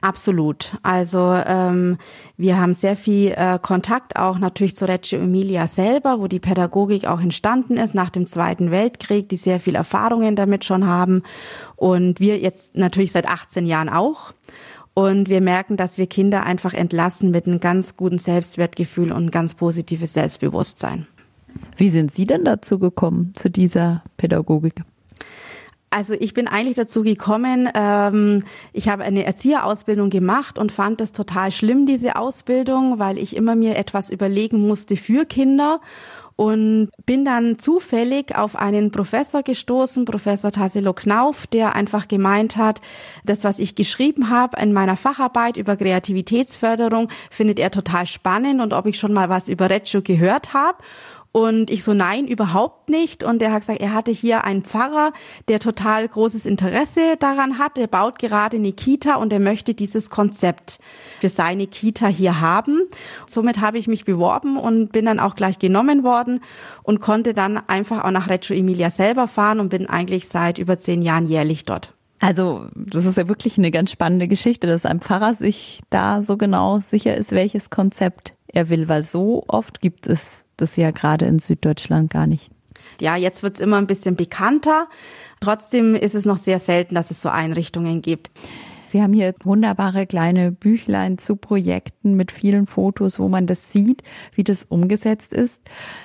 Absolut. 0.00 0.76
Also 0.82 1.34
ähm, 1.46 1.98
wir 2.36 2.58
haben 2.58 2.72
sehr 2.72 2.96
viel 2.96 3.32
äh, 3.32 3.58
Kontakt 3.60 4.16
auch 4.16 4.38
natürlich 4.38 4.74
zu 4.74 4.86
Reggio 4.86 5.20
Emilia 5.20 5.66
selber, 5.66 6.20
wo 6.20 6.26
die 6.26 6.40
Pädagogik 6.40 7.06
auch 7.06 7.20
entstanden 7.20 7.76
ist 7.76 7.94
nach 7.94 8.10
dem 8.10 8.26
Zweiten 8.26 8.70
Weltkrieg, 8.70 9.28
die 9.28 9.36
sehr 9.36 9.60
viel 9.60 9.74
Erfahrungen 9.74 10.36
damit 10.36 10.64
schon 10.64 10.86
haben 10.86 11.22
und 11.76 12.20
wir 12.20 12.38
jetzt 12.38 12.76
natürlich 12.76 13.12
seit 13.12 13.28
18 13.28 13.66
Jahren 13.66 13.88
auch. 13.88 14.32
Und 14.92 15.28
wir 15.28 15.40
merken, 15.40 15.76
dass 15.76 15.98
wir 15.98 16.06
Kinder 16.06 16.42
einfach 16.42 16.74
entlassen 16.74 17.30
mit 17.30 17.46
einem 17.46 17.60
ganz 17.60 17.96
guten 17.96 18.18
Selbstwertgefühl 18.18 19.12
und 19.12 19.26
ein 19.26 19.30
ganz 19.30 19.54
positives 19.54 20.14
Selbstbewusstsein. 20.14 21.06
Wie 21.76 21.90
sind 21.90 22.10
Sie 22.10 22.26
denn 22.26 22.44
dazu 22.44 22.78
gekommen, 22.78 23.32
zu 23.34 23.50
dieser 23.50 24.02
Pädagogik? 24.16 24.82
Also 25.92 26.14
ich 26.14 26.34
bin 26.34 26.46
eigentlich 26.46 26.76
dazu 26.76 27.02
gekommen, 27.02 27.68
ähm, 27.74 28.44
ich 28.72 28.88
habe 28.88 29.02
eine 29.02 29.24
Erzieherausbildung 29.24 30.08
gemacht 30.08 30.56
und 30.56 30.70
fand 30.70 31.00
das 31.00 31.10
total 31.10 31.50
schlimm, 31.50 31.84
diese 31.84 32.14
Ausbildung, 32.14 33.00
weil 33.00 33.18
ich 33.18 33.34
immer 33.34 33.56
mir 33.56 33.76
etwas 33.76 34.08
überlegen 34.08 34.66
musste 34.68 34.94
für 34.94 35.24
Kinder 35.24 35.80
und 36.40 36.88
bin 37.04 37.26
dann 37.26 37.58
zufällig 37.58 38.34
auf 38.34 38.56
einen 38.56 38.92
Professor 38.92 39.42
gestoßen, 39.42 40.06
Professor 40.06 40.50
Tassilo 40.50 40.94
Knauf, 40.94 41.46
der 41.46 41.74
einfach 41.74 42.08
gemeint 42.08 42.56
hat, 42.56 42.80
das, 43.24 43.44
was 43.44 43.58
ich 43.58 43.74
geschrieben 43.74 44.30
habe 44.30 44.58
in 44.58 44.72
meiner 44.72 44.96
Facharbeit 44.96 45.58
über 45.58 45.76
Kreativitätsförderung, 45.76 47.08
findet 47.30 47.58
er 47.58 47.70
total 47.70 48.06
spannend 48.06 48.62
und 48.62 48.72
ob 48.72 48.86
ich 48.86 48.98
schon 48.98 49.12
mal 49.12 49.28
was 49.28 49.48
über 49.48 49.68
Reggio 49.68 50.00
gehört 50.00 50.54
habe. 50.54 50.78
Und 51.32 51.70
ich 51.70 51.84
so, 51.84 51.94
nein, 51.94 52.26
überhaupt 52.26 52.88
nicht. 52.88 53.22
Und 53.22 53.40
er 53.40 53.52
hat 53.52 53.60
gesagt, 53.60 53.80
er 53.80 53.94
hatte 53.94 54.10
hier 54.10 54.42
einen 54.44 54.64
Pfarrer, 54.64 55.12
der 55.46 55.60
total 55.60 56.08
großes 56.08 56.44
Interesse 56.44 57.16
daran 57.20 57.58
hat. 57.58 57.78
Er 57.78 57.86
baut 57.86 58.18
gerade 58.18 58.56
eine 58.56 58.72
Kita 58.72 59.14
und 59.14 59.32
er 59.32 59.38
möchte 59.38 59.74
dieses 59.74 60.10
Konzept 60.10 60.80
für 61.20 61.28
seine 61.28 61.68
Kita 61.68 62.08
hier 62.08 62.40
haben. 62.40 62.80
Somit 63.28 63.60
habe 63.60 63.78
ich 63.78 63.86
mich 63.86 64.04
beworben 64.04 64.56
und 64.56 64.90
bin 64.90 65.04
dann 65.04 65.20
auch 65.20 65.36
gleich 65.36 65.60
genommen 65.60 66.02
worden 66.02 66.40
und 66.82 67.00
konnte 67.00 67.32
dann 67.32 67.58
einfach 67.68 68.02
auch 68.02 68.10
nach 68.10 68.28
Reggio 68.28 68.56
Emilia 68.56 68.90
selber 68.90 69.28
fahren 69.28 69.60
und 69.60 69.68
bin 69.68 69.88
eigentlich 69.88 70.26
seit 70.28 70.58
über 70.58 70.80
zehn 70.80 71.00
Jahren 71.00 71.26
jährlich 71.26 71.64
dort. 71.64 71.94
Also, 72.18 72.66
das 72.74 73.06
ist 73.06 73.16
ja 73.16 73.28
wirklich 73.28 73.56
eine 73.56 73.70
ganz 73.70 73.92
spannende 73.92 74.28
Geschichte, 74.28 74.66
dass 74.66 74.84
ein 74.84 75.00
Pfarrer 75.00 75.34
sich 75.34 75.80
da 75.88 76.22
so 76.22 76.36
genau 76.36 76.80
sicher 76.80 77.16
ist, 77.16 77.30
welches 77.30 77.70
Konzept 77.70 78.34
er 78.48 78.68
will, 78.68 78.88
weil 78.88 79.02
so 79.02 79.44
oft 79.48 79.80
gibt 79.80 80.06
es 80.06 80.44
das 80.60 80.76
ja 80.76 80.90
gerade 80.90 81.26
in 81.26 81.38
Süddeutschland 81.38 82.10
gar 82.10 82.26
nicht. 82.26 82.50
Ja, 83.00 83.16
jetzt 83.16 83.42
wird's 83.42 83.60
immer 83.60 83.78
ein 83.78 83.86
bisschen 83.86 84.16
bekannter. 84.16 84.88
Trotzdem 85.40 85.94
ist 85.94 86.14
es 86.14 86.24
noch 86.24 86.36
sehr 86.36 86.58
selten, 86.58 86.94
dass 86.94 87.10
es 87.10 87.22
so 87.22 87.28
Einrichtungen 87.28 88.02
gibt. 88.02 88.30
Sie 88.88 89.00
haben 89.00 89.12
hier 89.12 89.34
wunderbare 89.44 90.04
kleine 90.06 90.50
Büchlein 90.50 91.16
zu 91.16 91.36
Projekten 91.36 92.14
mit 92.14 92.32
vielen 92.32 92.66
Fotos, 92.66 93.20
wo 93.20 93.28
man 93.28 93.46
das 93.46 93.70
sieht, 93.70 94.02
wie 94.34 94.42
das 94.42 94.64
umgesetzt 94.64 95.32
ist. 95.32 95.62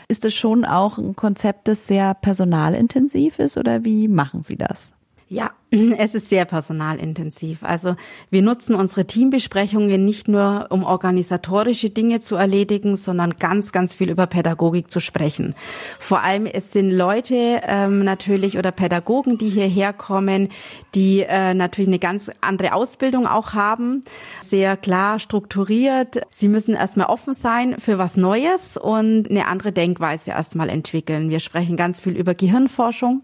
Ist 0.07 0.24
das 0.24 0.35
schon 0.35 0.65
auch 0.65 1.00
ein 1.00 1.15
Konzept, 1.15 1.67
das 1.67 1.88
sehr 1.88 2.13
personalintensiv 2.13 3.39
ist 3.39 3.57
oder 3.57 3.83
wie 3.83 4.07
machen 4.07 4.43
Sie 4.43 4.55
das? 4.55 4.93
Ja, 5.27 5.51
es 5.72 6.13
ist 6.13 6.29
sehr 6.29 6.46
personalintensiv. 6.46 7.63
Also 7.63 7.96
wir 8.29 8.44
nutzen 8.44 8.75
unsere 8.75 9.05
Teambesprechungen 9.05 10.05
nicht 10.05 10.27
nur, 10.27 10.67
um 10.70 10.84
organisatorische 10.84 11.89
Dinge 11.89 12.20
zu 12.20 12.36
erledigen, 12.36 12.96
sondern 12.96 13.32
ganz, 13.39 13.72
ganz 13.72 13.96
viel 13.96 14.12
über 14.12 14.27
Pädagogik 14.27 14.91
zu 14.91 15.00
sprechen. 15.00 15.55
Vor 16.00 16.22
allem 16.22 16.46
es 16.46 16.72
sind 16.72 16.91
Leute 16.91 17.62
ähm, 17.63 18.03
natürlich 18.03 18.60
oder 18.60 18.72
Pädagogen, 18.72 19.39
die 19.39 19.50
hierher 19.50 19.94
kommen, 19.94 20.50
die 20.94 21.22
äh, 21.22 21.55
natürlich 21.55 21.89
eine 21.89 22.00
ganz 22.00 22.29
andere 22.41 22.74
Ausbildung 22.74 23.25
auch 23.25 23.53
haben, 23.53 24.01
sehr 24.41 24.77
klar 24.77 25.17
strukturiert. 25.17 26.22
Sie 26.29 26.48
müssen 26.48 26.75
erstmal 26.75 27.08
offen 27.08 27.34
sein 27.34 27.79
für 27.79 27.98
was 27.98 28.15
Neues 28.15 28.77
und 28.77 29.29
eine 29.29 29.48
andere 29.48 29.72
Denkweise 29.72 30.32
erstmal 30.32 30.70
entwickeln. 30.70 31.32
Wir 31.32 31.39
sprechen 31.39 31.77
ganz 31.77 32.00
viel 32.00 32.15
über 32.15 32.36
Gehirnforschung 32.36 33.24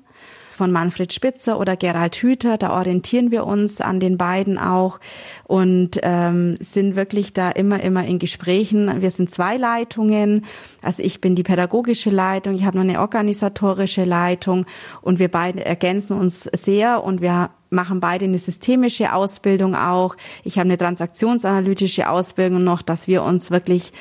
von 0.61 0.71
Manfred 0.71 1.11
Spitzer 1.11 1.59
oder 1.59 1.75
Gerald 1.75 2.15
Hüther. 2.17 2.59
Da 2.59 2.77
orientieren 2.77 3.31
wir 3.31 3.47
uns 3.47 3.81
an 3.81 3.99
den 3.99 4.19
beiden 4.19 4.59
auch 4.59 4.99
und 5.45 5.99
ähm, 6.03 6.55
sind 6.59 6.95
wirklich 6.95 7.33
da 7.33 7.49
immer, 7.49 7.81
immer 7.81 8.05
in 8.05 8.19
Gesprächen. 8.19 9.01
Wir 9.01 9.09
sind 9.09 9.31
zwei 9.31 9.57
Leitungen. 9.57 10.45
Also 10.83 11.01
ich 11.01 11.19
bin 11.19 11.33
die 11.33 11.41
pädagogische 11.41 12.11
Leitung, 12.11 12.53
ich 12.53 12.63
habe 12.63 12.77
noch 12.77 12.83
eine 12.83 12.99
organisatorische 12.99 14.03
Leitung 14.03 14.67
und 15.01 15.17
wir 15.17 15.29
beide 15.29 15.65
ergänzen 15.65 16.15
uns 16.15 16.43
sehr 16.43 17.03
und 17.03 17.21
wir 17.21 17.49
machen 17.71 17.99
beide 17.99 18.25
eine 18.25 18.37
systemische 18.37 19.13
Ausbildung 19.13 19.73
auch. 19.73 20.15
Ich 20.43 20.59
habe 20.59 20.67
eine 20.67 20.77
transaktionsanalytische 20.77 22.07
Ausbildung 22.07 22.63
noch, 22.63 22.83
dass 22.83 23.07
wir 23.07 23.23
uns 23.23 23.49
wirklich 23.49 23.93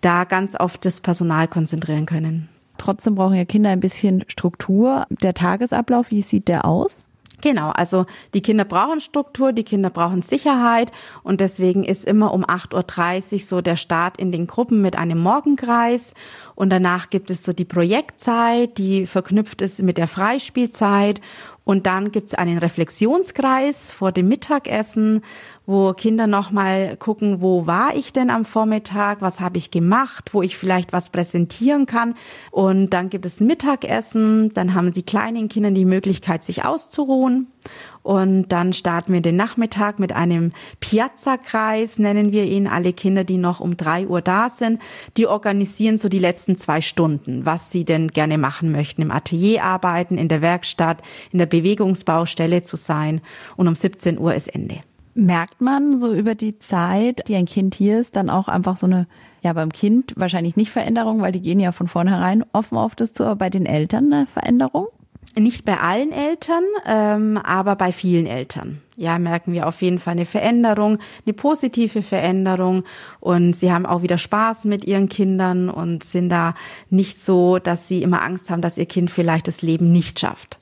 da 0.00 0.24
ganz 0.24 0.56
auf 0.56 0.76
das 0.76 1.00
Personal 1.00 1.46
konzentrieren 1.46 2.06
können. 2.06 2.48
Trotzdem 2.80 3.14
brauchen 3.14 3.36
ja 3.36 3.44
Kinder 3.44 3.68
ein 3.68 3.80
bisschen 3.80 4.24
Struktur. 4.26 5.04
Der 5.10 5.34
Tagesablauf, 5.34 6.10
wie 6.10 6.22
sieht 6.22 6.48
der 6.48 6.64
aus? 6.64 7.04
Genau, 7.42 7.70
also 7.70 8.06
die 8.32 8.40
Kinder 8.40 8.64
brauchen 8.64 9.00
Struktur, 9.00 9.52
die 9.52 9.64
Kinder 9.64 9.90
brauchen 9.90 10.22
Sicherheit 10.22 10.90
und 11.22 11.40
deswegen 11.40 11.84
ist 11.84 12.04
immer 12.04 12.32
um 12.32 12.44
8.30 12.44 13.32
Uhr 13.32 13.38
so 13.40 13.60
der 13.60 13.76
Start 13.76 14.18
in 14.18 14.32
den 14.32 14.46
Gruppen 14.46 14.82
mit 14.82 14.96
einem 14.96 15.18
Morgenkreis 15.18 16.14
und 16.54 16.70
danach 16.70 17.10
gibt 17.10 17.30
es 17.30 17.42
so 17.42 17.52
die 17.52 17.64
Projektzeit, 17.64 18.76
die 18.78 19.06
verknüpft 19.06 19.62
ist 19.62 19.82
mit 19.82 19.96
der 19.96 20.08
Freispielzeit 20.08 21.20
und 21.64 21.86
dann 21.86 22.12
gibt's 22.12 22.34
einen 22.34 22.58
Reflexionskreis 22.58 23.92
vor 23.92 24.12
dem 24.12 24.28
Mittagessen, 24.28 25.22
wo 25.70 25.92
Kinder 25.92 26.26
nochmal 26.26 26.96
gucken, 26.96 27.40
wo 27.40 27.64
war 27.64 27.94
ich 27.94 28.12
denn 28.12 28.28
am 28.28 28.44
Vormittag, 28.44 29.22
was 29.22 29.38
habe 29.38 29.56
ich 29.56 29.70
gemacht, 29.70 30.34
wo 30.34 30.42
ich 30.42 30.56
vielleicht 30.56 30.92
was 30.92 31.10
präsentieren 31.10 31.86
kann. 31.86 32.16
Und 32.50 32.90
dann 32.90 33.08
gibt 33.08 33.24
es 33.24 33.38
Mittagessen, 33.38 34.50
dann 34.52 34.74
haben 34.74 34.90
die 34.90 35.04
kleinen 35.04 35.48
Kinder 35.48 35.70
die 35.70 35.84
Möglichkeit, 35.84 36.42
sich 36.42 36.64
auszuruhen. 36.64 37.46
Und 38.02 38.48
dann 38.48 38.72
starten 38.72 39.12
wir 39.12 39.20
den 39.20 39.36
Nachmittag 39.36 40.00
mit 40.00 40.12
einem 40.12 40.50
Piazza-Kreis, 40.80 42.00
nennen 42.00 42.32
wir 42.32 42.44
ihn. 42.44 42.66
Alle 42.66 42.92
Kinder, 42.92 43.22
die 43.22 43.38
noch 43.38 43.60
um 43.60 43.76
drei 43.76 44.08
Uhr 44.08 44.22
da 44.22 44.50
sind, 44.50 44.82
die 45.16 45.28
organisieren 45.28 45.98
so 45.98 46.08
die 46.08 46.18
letzten 46.18 46.56
zwei 46.56 46.80
Stunden, 46.80 47.46
was 47.46 47.70
sie 47.70 47.84
denn 47.84 48.08
gerne 48.08 48.38
machen 48.38 48.72
möchten. 48.72 49.02
Im 49.02 49.12
Atelier 49.12 49.62
arbeiten, 49.62 50.18
in 50.18 50.26
der 50.26 50.42
Werkstatt, 50.42 51.00
in 51.30 51.38
der 51.38 51.46
Bewegungsbaustelle 51.46 52.64
zu 52.64 52.76
sein. 52.76 53.20
Und 53.56 53.68
um 53.68 53.76
17 53.76 54.18
Uhr 54.18 54.34
ist 54.34 54.48
Ende. 54.48 54.80
Merkt 55.14 55.60
man 55.60 55.98
so 55.98 56.12
über 56.12 56.34
die 56.34 56.58
Zeit, 56.58 57.26
die 57.28 57.34
ein 57.34 57.46
Kind 57.46 57.74
hier 57.74 58.00
ist, 58.00 58.16
dann 58.16 58.30
auch 58.30 58.48
einfach 58.48 58.76
so 58.76 58.86
eine 58.86 59.06
Ja, 59.42 59.52
beim 59.52 59.72
Kind 59.72 60.14
wahrscheinlich 60.16 60.56
nicht 60.56 60.70
Veränderung, 60.70 61.20
weil 61.20 61.32
die 61.32 61.40
gehen 61.40 61.60
ja 61.60 61.72
von 61.72 61.88
vornherein 61.88 62.44
offen 62.52 62.78
auf 62.78 62.94
das 62.94 63.12
zu, 63.12 63.24
aber 63.24 63.36
bei 63.36 63.50
den 63.50 63.66
Eltern 63.66 64.12
eine 64.12 64.26
Veränderung? 64.26 64.86
Nicht 65.36 65.64
bei 65.64 65.78
allen 65.78 66.12
Eltern, 66.12 66.64
ähm, 66.86 67.38
aber 67.38 67.76
bei 67.76 67.92
vielen 67.92 68.26
Eltern. 68.26 68.80
Ja, 68.96 69.18
merken 69.18 69.52
wir 69.52 69.66
auf 69.66 69.80
jeden 69.80 69.98
Fall 69.98 70.12
eine 70.12 70.26
Veränderung, 70.26 70.98
eine 71.24 71.32
positive 71.32 72.02
Veränderung 72.02 72.84
und 73.20 73.54
sie 73.54 73.72
haben 73.72 73.86
auch 73.86 74.02
wieder 74.02 74.18
Spaß 74.18 74.66
mit 74.66 74.84
ihren 74.84 75.08
Kindern 75.08 75.70
und 75.70 76.04
sind 76.04 76.28
da 76.28 76.54
nicht 76.90 77.20
so, 77.20 77.58
dass 77.58 77.88
sie 77.88 78.02
immer 78.02 78.22
Angst 78.22 78.50
haben, 78.50 78.60
dass 78.60 78.76
ihr 78.76 78.86
Kind 78.86 79.10
vielleicht 79.10 79.48
das 79.48 79.62
Leben 79.62 79.90
nicht 79.90 80.20
schafft. 80.20 80.59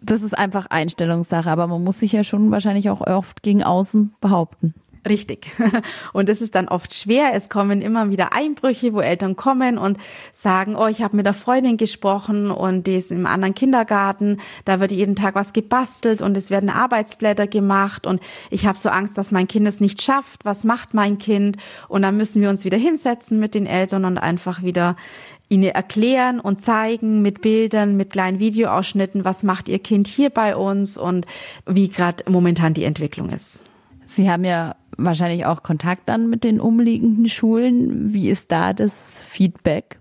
Das 0.00 0.22
ist 0.22 0.36
einfach 0.36 0.66
Einstellungssache, 0.66 1.50
aber 1.50 1.66
man 1.66 1.82
muss 1.82 1.98
sich 1.98 2.12
ja 2.12 2.24
schon 2.24 2.50
wahrscheinlich 2.50 2.90
auch 2.90 3.00
oft 3.00 3.42
gegen 3.42 3.62
außen 3.62 4.14
behaupten. 4.20 4.74
Richtig. 5.06 5.52
Und 6.12 6.28
das 6.28 6.40
ist 6.40 6.54
dann 6.54 6.68
oft 6.68 6.94
schwer. 6.94 7.30
Es 7.34 7.48
kommen 7.48 7.80
immer 7.80 8.10
wieder 8.10 8.32
Einbrüche, 8.32 8.92
wo 8.92 9.00
Eltern 9.00 9.36
kommen 9.36 9.78
und 9.78 9.98
sagen, 10.32 10.76
oh, 10.76 10.86
ich 10.86 11.02
habe 11.02 11.16
mit 11.16 11.26
der 11.26 11.34
Freundin 11.34 11.76
gesprochen 11.76 12.50
und 12.50 12.86
die 12.86 12.96
ist 12.96 13.10
im 13.10 13.26
anderen 13.26 13.54
Kindergarten. 13.54 14.38
Da 14.64 14.80
wird 14.80 14.92
jeden 14.92 15.16
Tag 15.16 15.34
was 15.34 15.52
gebastelt 15.52 16.22
und 16.22 16.36
es 16.36 16.50
werden 16.50 16.68
Arbeitsblätter 16.68 17.46
gemacht 17.46 18.06
und 18.06 18.20
ich 18.50 18.66
habe 18.66 18.76
so 18.76 18.88
Angst, 18.88 19.16
dass 19.18 19.30
mein 19.30 19.48
Kind 19.48 19.66
es 19.66 19.80
nicht 19.80 20.02
schafft. 20.02 20.44
Was 20.44 20.64
macht 20.64 20.94
mein 20.94 21.18
Kind? 21.18 21.56
Und 21.88 22.02
dann 22.02 22.16
müssen 22.16 22.42
wir 22.42 22.50
uns 22.50 22.64
wieder 22.64 22.78
hinsetzen 22.78 23.38
mit 23.38 23.54
den 23.54 23.66
Eltern 23.66 24.04
und 24.04 24.18
einfach 24.18 24.62
wieder 24.62 24.96
ihnen 25.48 25.64
erklären 25.64 26.40
und 26.40 26.60
zeigen 26.60 27.22
mit 27.22 27.40
Bildern, 27.40 27.96
mit 27.96 28.10
kleinen 28.10 28.38
Videoausschnitten, 28.38 29.24
was 29.24 29.42
macht 29.42 29.68
ihr 29.68 29.78
Kind 29.78 30.06
hier 30.06 30.30
bei 30.30 30.54
uns 30.54 30.98
und 30.98 31.26
wie 31.66 31.88
gerade 31.88 32.30
momentan 32.30 32.74
die 32.74 32.84
Entwicklung 32.84 33.30
ist. 33.30 33.64
Sie 34.04 34.30
haben 34.30 34.44
ja 34.44 34.74
wahrscheinlich 34.98 35.46
auch 35.46 35.62
Kontakt 35.62 36.08
dann 36.08 36.28
mit 36.28 36.44
den 36.44 36.60
umliegenden 36.60 37.28
Schulen. 37.28 38.12
Wie 38.12 38.28
ist 38.28 38.52
da 38.52 38.72
das 38.72 39.22
Feedback? 39.26 39.98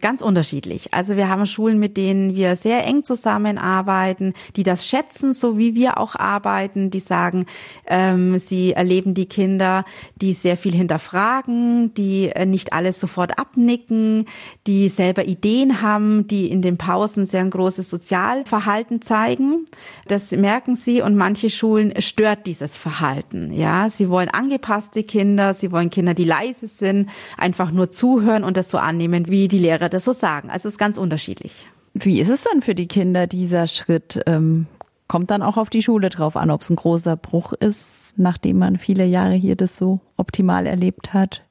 Ganz 0.00 0.20
unterschiedlich. 0.20 0.92
Also 0.92 1.16
wir 1.16 1.28
haben 1.28 1.46
Schulen, 1.46 1.78
mit 1.78 1.96
denen 1.96 2.34
wir 2.34 2.56
sehr 2.56 2.84
eng 2.84 3.04
zusammenarbeiten, 3.04 4.34
die 4.56 4.62
das 4.62 4.86
schätzen, 4.86 5.32
so 5.32 5.58
wie 5.58 5.74
wir 5.74 5.98
auch 5.98 6.14
arbeiten, 6.14 6.90
die 6.90 7.00
sagen, 7.00 7.46
ähm, 7.86 8.38
sie 8.38 8.72
erleben 8.72 9.14
die 9.14 9.26
Kinder, 9.26 9.84
die 10.16 10.32
sehr 10.32 10.56
viel 10.56 10.74
hinterfragen, 10.74 11.94
die 11.94 12.28
äh, 12.28 12.46
nicht 12.46 12.72
alles 12.72 13.00
sofort 13.00 13.38
abnicken, 13.38 14.26
die 14.66 14.88
selber 14.88 15.26
Ideen 15.26 15.82
haben, 15.82 16.26
die 16.26 16.50
in 16.50 16.62
den 16.62 16.76
Pausen 16.76 17.26
sehr 17.26 17.40
ein 17.40 17.50
großes 17.50 17.90
Sozialverhalten 17.90 19.02
zeigen. 19.02 19.66
Das 20.08 20.32
merken 20.32 20.76
sie 20.76 21.02
und 21.02 21.16
manche 21.16 21.50
Schulen 21.50 21.92
stört 22.00 22.46
dieses 22.46 22.76
Verhalten. 22.76 23.52
Ja, 23.52 23.88
sie 23.88 24.08
wollen 24.08 24.28
angepasste 24.28 25.02
Kinder, 25.02 25.54
sie 25.54 25.72
wollen 25.72 25.90
Kinder, 25.90 26.14
die 26.14 26.24
leise 26.24 26.68
sind, 26.68 27.10
einfach 27.36 27.70
nur 27.70 27.90
zuhören 27.90 28.44
und 28.44 28.56
das 28.56 28.70
so 28.70 28.78
annehmen, 28.78 29.28
wie 29.28 29.48
die 29.48 29.58
Lehrer 29.64 29.88
das 29.88 30.04
so 30.04 30.12
sagen. 30.12 30.50
Also 30.50 30.68
es 30.68 30.74
ist 30.74 30.78
ganz 30.78 30.98
unterschiedlich. 30.98 31.66
Wie 31.94 32.20
ist 32.20 32.28
es 32.28 32.42
dann 32.42 32.60
für 32.60 32.74
die 32.74 32.88
Kinder, 32.88 33.26
dieser 33.26 33.66
Schritt? 33.66 34.20
Ähm, 34.26 34.66
kommt 35.08 35.30
dann 35.30 35.42
auch 35.42 35.56
auf 35.56 35.70
die 35.70 35.82
Schule 35.82 36.10
drauf 36.10 36.36
an, 36.36 36.50
ob 36.50 36.62
es 36.62 36.70
ein 36.70 36.76
großer 36.76 37.16
Bruch 37.16 37.52
ist, 37.52 38.14
nachdem 38.16 38.58
man 38.58 38.78
viele 38.78 39.04
Jahre 39.04 39.34
hier 39.34 39.56
das 39.56 39.76
so 39.76 40.00
optimal 40.16 40.66
erlebt 40.66 41.14
hat 41.14 41.42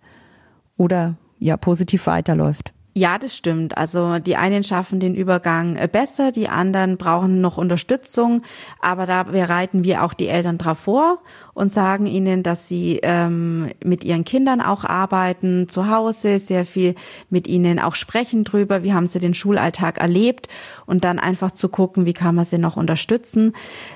oder 0.78 1.16
ja 1.40 1.58
positiv 1.58 2.08
weiterläuft? 2.08 2.74
Ja, 2.96 3.18
das 3.18 3.36
stimmt. 3.36 3.76
Also 3.76 4.20
die 4.20 4.36
einen 4.36 4.64
schaffen 4.64 5.00
den 5.00 5.16
Übergang 5.16 5.76
äh, 5.76 5.90
besser, 5.92 6.32
die 6.32 6.48
anderen 6.48 6.98
brauchen 6.98 7.42
noch 7.42 7.58
Unterstützung, 7.58 8.44
aber 8.82 9.08
da 9.08 9.24
bereiten 9.24 9.84
wir 9.84 10.04
auch 10.04 10.14
die 10.14 10.28
Eltern 10.28 10.60
drauf 10.60 10.80
vor 10.80 11.20
und 11.54 11.72
sagen 11.72 12.06
ihnen, 12.06 12.44
dass 12.44 12.68
sie 12.68 13.00
ähm, 13.04 13.70
mit 13.84 14.04
ihren 14.04 14.26
Kindern 14.26 14.62
auch 14.62 14.84
arbeiten, 14.84 15.70
zu 15.70 15.90
Hause 15.90 16.40
sehr 16.40 16.66
viel 16.66 16.96
mit 17.30 17.48
ihnen 17.48 17.80
auch 17.80 17.96
sprechen 17.96 18.44
drüber, 18.44 18.84
wie 18.84 18.94
haben 18.94 19.08
sie 19.08 19.20
den 19.20 19.34
Schulalltag 19.34 20.00
erlebt 20.00 20.48
und 20.86 21.04
dann 21.04 21.20
einfach 21.20 21.52
zu 21.52 21.70
gucken, 21.70 22.06
wie 22.06 22.14
kann 22.14 22.36
man 22.36 22.46
sie 22.46 22.58
noch 22.58 22.78
unterstützen. 22.78 23.54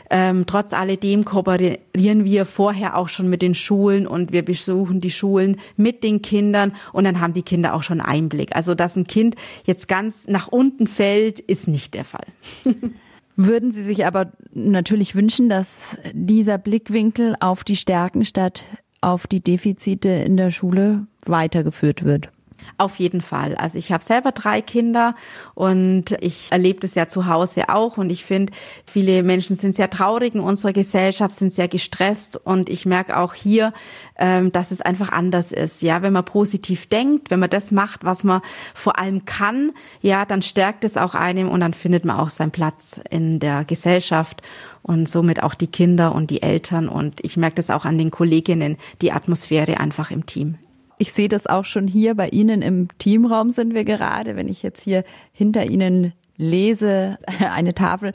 Ähm, 0.09 0.45
trotz 0.45 0.73
alledem 0.73 1.25
kooperieren 1.25 2.25
wir 2.25 2.45
vorher 2.45 2.95
auch 2.95 3.09
schon 3.09 3.29
mit 3.29 3.41
den 3.41 3.55
Schulen 3.55 4.07
und 4.07 4.31
wir 4.31 4.45
besuchen 4.45 5.01
die 5.01 5.11
Schulen 5.11 5.57
mit 5.75 6.03
den 6.03 6.21
Kindern 6.21 6.73
und 6.93 7.03
dann 7.03 7.19
haben 7.19 7.33
die 7.33 7.43
Kinder 7.43 7.73
auch 7.73 7.83
schon 7.83 8.01
Einblick. 8.01 8.55
Also 8.55 8.75
dass 8.75 8.95
ein 8.95 9.07
Kind 9.07 9.35
jetzt 9.65 9.87
ganz 9.87 10.27
nach 10.27 10.47
unten 10.47 10.87
fällt, 10.87 11.39
ist 11.39 11.67
nicht 11.67 11.93
der 11.93 12.05
Fall. 12.05 12.25
Würden 13.39 13.71
Sie 13.71 13.83
sich 13.83 14.05
aber 14.07 14.31
natürlich 14.51 15.13
wünschen, 15.13 15.47
dass 15.47 15.95
dieser 16.11 16.57
Blickwinkel 16.57 17.35
auf 17.39 17.63
die 17.63 17.75
Stärken 17.75 18.25
statt 18.25 18.65
auf 18.99 19.27
die 19.27 19.41
Defizite 19.41 20.09
in 20.09 20.37
der 20.37 20.49
Schule 20.49 21.05
weitergeführt 21.23 22.03
wird? 22.03 22.31
Auf 22.77 22.99
jeden 22.99 23.21
Fall. 23.21 23.55
Also 23.55 23.77
ich 23.77 23.91
habe 23.91 24.03
selber 24.03 24.31
drei 24.31 24.61
Kinder 24.61 25.15
und 25.55 26.11
ich 26.21 26.51
erlebe 26.51 26.79
das 26.79 26.95
ja 26.95 27.07
zu 27.07 27.27
Hause 27.27 27.69
auch 27.69 27.97
und 27.97 28.11
ich 28.11 28.23
finde, 28.23 28.53
viele 28.85 29.23
Menschen 29.23 29.55
sind 29.55 29.73
sehr 29.75 29.89
traurig 29.89 30.35
in 30.35 30.41
unserer 30.41 30.73
Gesellschaft, 30.73 31.35
sind 31.35 31.53
sehr 31.53 31.67
gestresst 31.67 32.37
und 32.37 32.69
ich 32.69 32.85
merke 32.85 33.17
auch 33.17 33.33
hier, 33.33 33.73
ähm, 34.17 34.51
dass 34.51 34.71
es 34.71 34.81
einfach 34.81 35.11
anders 35.11 35.51
ist. 35.51 35.81
Ja, 35.81 36.01
wenn 36.01 36.13
man 36.13 36.25
positiv 36.25 36.87
denkt, 36.87 37.31
wenn 37.31 37.39
man 37.39 37.49
das 37.49 37.71
macht, 37.71 38.03
was 38.03 38.23
man 38.23 38.41
vor 38.73 38.99
allem 38.99 39.25
kann, 39.25 39.71
ja, 40.01 40.25
dann 40.25 40.41
stärkt 40.41 40.83
es 40.83 40.97
auch 40.97 41.15
einem 41.15 41.49
und 41.49 41.61
dann 41.61 41.73
findet 41.73 42.05
man 42.05 42.17
auch 42.17 42.29
seinen 42.29 42.51
Platz 42.51 43.01
in 43.09 43.39
der 43.39 43.65
Gesellschaft 43.65 44.41
und 44.83 45.09
somit 45.09 45.43
auch 45.43 45.53
die 45.53 45.67
Kinder 45.67 46.13
und 46.13 46.29
die 46.29 46.41
Eltern 46.41 46.89
und 46.89 47.23
ich 47.23 47.37
merke 47.37 47.55
das 47.55 47.69
auch 47.69 47.85
an 47.85 47.97
den 47.97 48.11
Kolleginnen, 48.11 48.77
die 49.01 49.11
Atmosphäre 49.11 49.79
einfach 49.79 50.11
im 50.11 50.25
Team 50.25 50.57
ich 50.97 51.13
sehe 51.13 51.29
das 51.29 51.47
auch 51.47 51.65
schon 51.65 51.87
hier 51.87 52.15
bei 52.15 52.29
Ihnen 52.29 52.61
im 52.61 52.87
Teamraum 52.97 53.49
sind 53.49 53.73
wir 53.73 53.85
gerade, 53.85 54.35
wenn 54.35 54.47
ich 54.47 54.63
jetzt 54.63 54.81
hier 54.81 55.03
hinter 55.31 55.65
Ihnen 55.65 56.13
lese, 56.37 57.17
eine 57.39 57.73
Tafel. 57.73 58.13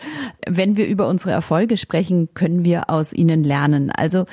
Wenn 0.49 0.77
wir 0.77 0.87
über 0.87 1.09
unsere 1.09 1.33
Erfolge 1.33 1.77
sprechen, 1.77 2.33
können 2.35 2.65
wir 2.65 2.89
aus 2.91 3.13
ihnen 3.13 3.45
lernen. 3.45 3.91
Also 3.91 4.27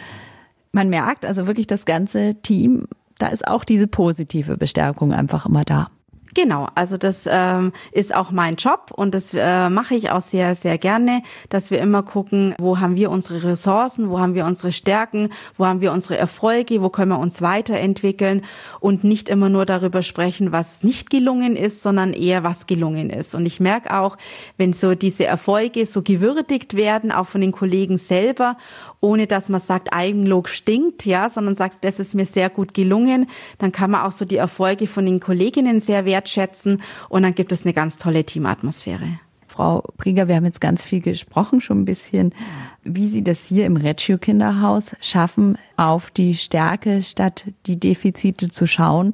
man 0.71 0.89
merkt 0.89 1.25
also 1.25 1.47
wirklich 1.47 1.67
das 1.67 1.85
ganze 1.85 2.35
Team, 2.41 2.88
da 3.17 3.27
ist 3.27 3.47
auch 3.47 3.63
diese 3.63 3.88
positive 3.88 4.57
Bestärkung 4.57 5.12
einfach 5.12 5.45
immer 5.45 5.65
da. 5.65 5.88
Genau, 6.36 6.68
also 6.76 6.98
das 6.98 7.28
ähm, 7.30 7.72
ist 7.92 8.13
auch 8.13 8.30
mein 8.30 8.56
Job 8.56 8.92
und 8.96 9.15
das 9.15 9.34
äh, 9.34 9.70
mache 9.70 9.96
ich 9.96 10.12
auch 10.12 10.22
sehr, 10.22 10.54
sehr 10.54 10.78
gerne, 10.78 11.24
dass 11.50 11.72
wir 11.72 11.80
immer 11.80 12.04
gucken, 12.04 12.54
wo 12.60 12.80
haben 12.80 12.96
wir 12.96 13.10
unsere 13.10 13.44
Ressourcen, 13.44 14.10
wo 14.10 14.20
haben 14.20 14.36
wir 14.36 14.46
unsere 14.46 14.72
Stärken, 14.72 15.30
wo 15.58 15.65
haben 15.65 15.82
wir 15.82 15.92
unsere 15.92 16.18
Erfolge, 16.18 16.84
wo 16.84 16.89
können 16.89 17.12
wir 17.12 17.20
uns 17.20 17.42
weiterentwickeln 17.42 18.44
und 18.80 19.04
nicht 19.04 19.28
immer 19.28 19.50
nur 19.50 19.65
darüber 19.65 20.04
sprechen, 20.04 20.52
was 20.52 20.84
nicht 20.84 21.10
gelungen 21.10 21.56
ist, 21.56 21.82
sondern 21.82 22.13
eher 22.13 22.44
was 22.44 22.68
gelungen 22.68 23.10
ist. 23.10 23.34
Und 23.34 23.48
ich 23.48 23.60
merke 23.60 23.98
auch, 23.98 24.15
wenn 24.58 24.74
so 24.74 24.94
diese 24.94 25.26
Erfolge 25.26 25.88
so 25.88 26.04
gewürdigt 26.04 26.76
werden, 26.76 27.12
auch 27.12 27.26
von 27.26 27.42
den 27.42 27.52
Kollegen 27.52 27.98
selber, 27.98 28.58
ohne 29.02 29.26
dass 29.26 29.50
man 29.50 29.62
sagt, 29.62 29.94
Eigenlob 29.94 30.48
stinkt, 30.48 31.06
ja, 31.06 31.30
sondern 31.30 31.56
sagt, 31.56 31.84
das 31.84 32.00
ist 32.00 32.13
mir 32.13 32.26
sehr 32.26 32.50
gut 32.50 32.76
gelungen, 32.76 33.28
dann 33.58 33.72
kann 33.72 33.92
man 33.92 34.02
auch 34.02 34.12
so 34.12 34.26
die 34.26 34.38
Erfolge 34.38 34.86
von 34.86 35.06
den 35.06 35.20
Kolleginnen 35.20 35.80
sehr 35.80 36.06
wertschätzen 36.06 36.18
wertschätzen 36.19 36.82
und 37.08 37.23
dann 37.23 37.36
gibt 37.36 37.51
es 37.51 37.65
eine 37.65 37.73
ganz 37.73 37.97
tolle 37.97 38.23
Teamatmosphäre. 38.23 39.19
Frau 39.47 39.84
Brieger, 39.97 40.27
wir 40.27 40.36
haben 40.36 40.45
jetzt 40.45 40.62
ganz 40.62 40.84
viel 40.84 41.01
gesprochen, 41.01 41.60
schon 41.60 41.82
ein 41.82 41.86
bisschen, 41.86 42.34
wie 42.84 43.10
Sie 43.10 43.23
das 43.23 43.43
hier 43.43 43.65
im 43.65 43.77
Reggio 43.77 44.17
Kinderhaus 44.17 44.95
schaffen, 45.01 45.58
auf 45.75 46.12
die 46.12 46.36
Stärke 46.36 47.01
statt 47.01 47.45
die 47.65 47.79
Defizite 47.79 48.49
zu 48.49 48.67
schauen. 48.67 49.13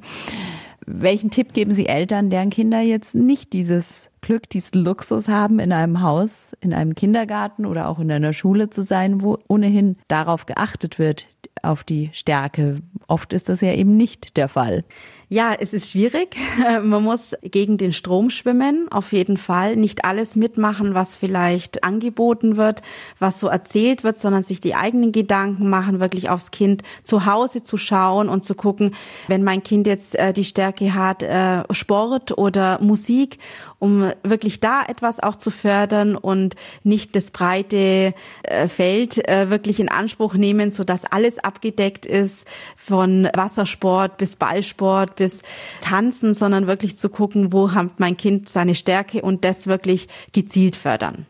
Welchen 0.85 1.31
Tipp 1.31 1.53
geben 1.53 1.73
Sie 1.73 1.87
Eltern, 1.87 2.29
deren 2.29 2.51
Kinder 2.51 2.81
jetzt 2.81 3.15
nicht 3.15 3.53
dieses 3.53 4.09
Glück, 4.21 4.49
diesen 4.49 4.83
Luxus 4.83 5.27
haben, 5.27 5.59
in 5.59 5.71
einem 5.71 6.01
Haus, 6.01 6.53
in 6.59 6.73
einem 6.73 6.93
Kindergarten 6.93 7.65
oder 7.65 7.87
auch 7.87 7.99
in 7.99 8.11
einer 8.11 8.33
Schule 8.33 8.69
zu 8.69 8.83
sein, 8.83 9.23
wo 9.23 9.39
ohnehin 9.47 9.97
darauf 10.07 10.45
geachtet 10.45 10.99
wird, 10.99 11.27
auf 11.63 11.83
die 11.83 12.09
Stärke. 12.13 12.81
Oft 13.07 13.33
ist 13.33 13.49
das 13.49 13.61
ja 13.61 13.73
eben 13.73 13.97
nicht 13.97 14.37
der 14.37 14.47
Fall. 14.47 14.83
Ja, 15.27 15.55
es 15.59 15.73
ist 15.73 15.89
schwierig. 15.89 16.37
Man 16.83 17.03
muss 17.03 17.33
gegen 17.41 17.77
den 17.77 17.93
Strom 17.93 18.29
schwimmen, 18.29 18.87
auf 18.91 19.11
jeden 19.11 19.37
Fall. 19.37 19.75
Nicht 19.75 20.05
alles 20.05 20.35
mitmachen, 20.35 20.93
was 20.93 21.15
vielleicht 21.15 21.83
angeboten 21.83 22.57
wird, 22.57 22.83
was 23.17 23.39
so 23.39 23.47
erzählt 23.47 24.03
wird, 24.03 24.19
sondern 24.19 24.43
sich 24.43 24.61
die 24.61 24.75
eigenen 24.75 25.11
Gedanken 25.11 25.67
machen, 25.67 25.99
wirklich 25.99 26.29
aufs 26.29 26.51
Kind 26.51 26.83
zu 27.03 27.25
Hause 27.25 27.63
zu 27.63 27.77
schauen 27.77 28.29
und 28.29 28.45
zu 28.45 28.53
gucken, 28.53 28.93
wenn 29.27 29.43
mein 29.43 29.63
Kind 29.63 29.87
jetzt 29.87 30.13
äh, 30.13 30.31
die 30.31 30.43
Stärke 30.43 30.93
hat, 30.93 31.23
äh, 31.23 31.63
Sport 31.71 32.37
oder 32.37 32.79
Musik, 32.81 33.39
um 33.79 34.11
wirklich 34.21 34.59
da 34.59 34.83
etwas 34.87 35.19
auch 35.19 35.37
zu 35.37 35.49
fördern 35.49 36.15
und 36.15 36.55
nicht 36.83 37.15
das 37.15 37.31
breite 37.31 38.13
äh, 38.43 38.67
Feld 38.67 39.17
wirklich 39.17 39.79
in 39.79 39.89
Anspruch 39.89 40.33
nehmen, 40.35 40.71
so 40.71 40.83
dass 40.83 41.05
alles 41.05 41.39
abgedeckt 41.39 42.05
ist, 42.05 42.47
von 42.75 43.27
Wassersport 43.33 44.17
bis 44.17 44.35
Ballsport 44.35 45.14
bis 45.15 45.41
Tanzen, 45.81 46.33
sondern 46.33 46.67
wirklich 46.67 46.97
zu 46.97 47.09
gucken, 47.09 47.51
wo 47.53 47.73
hat 47.73 47.99
mein 47.99 48.17
Kind 48.17 48.49
seine 48.49 48.75
Stärke 48.75 49.21
und 49.21 49.45
das 49.45 49.67
wirklich 49.67 50.07
gezielt 50.31 50.75
fördern. 50.75 51.25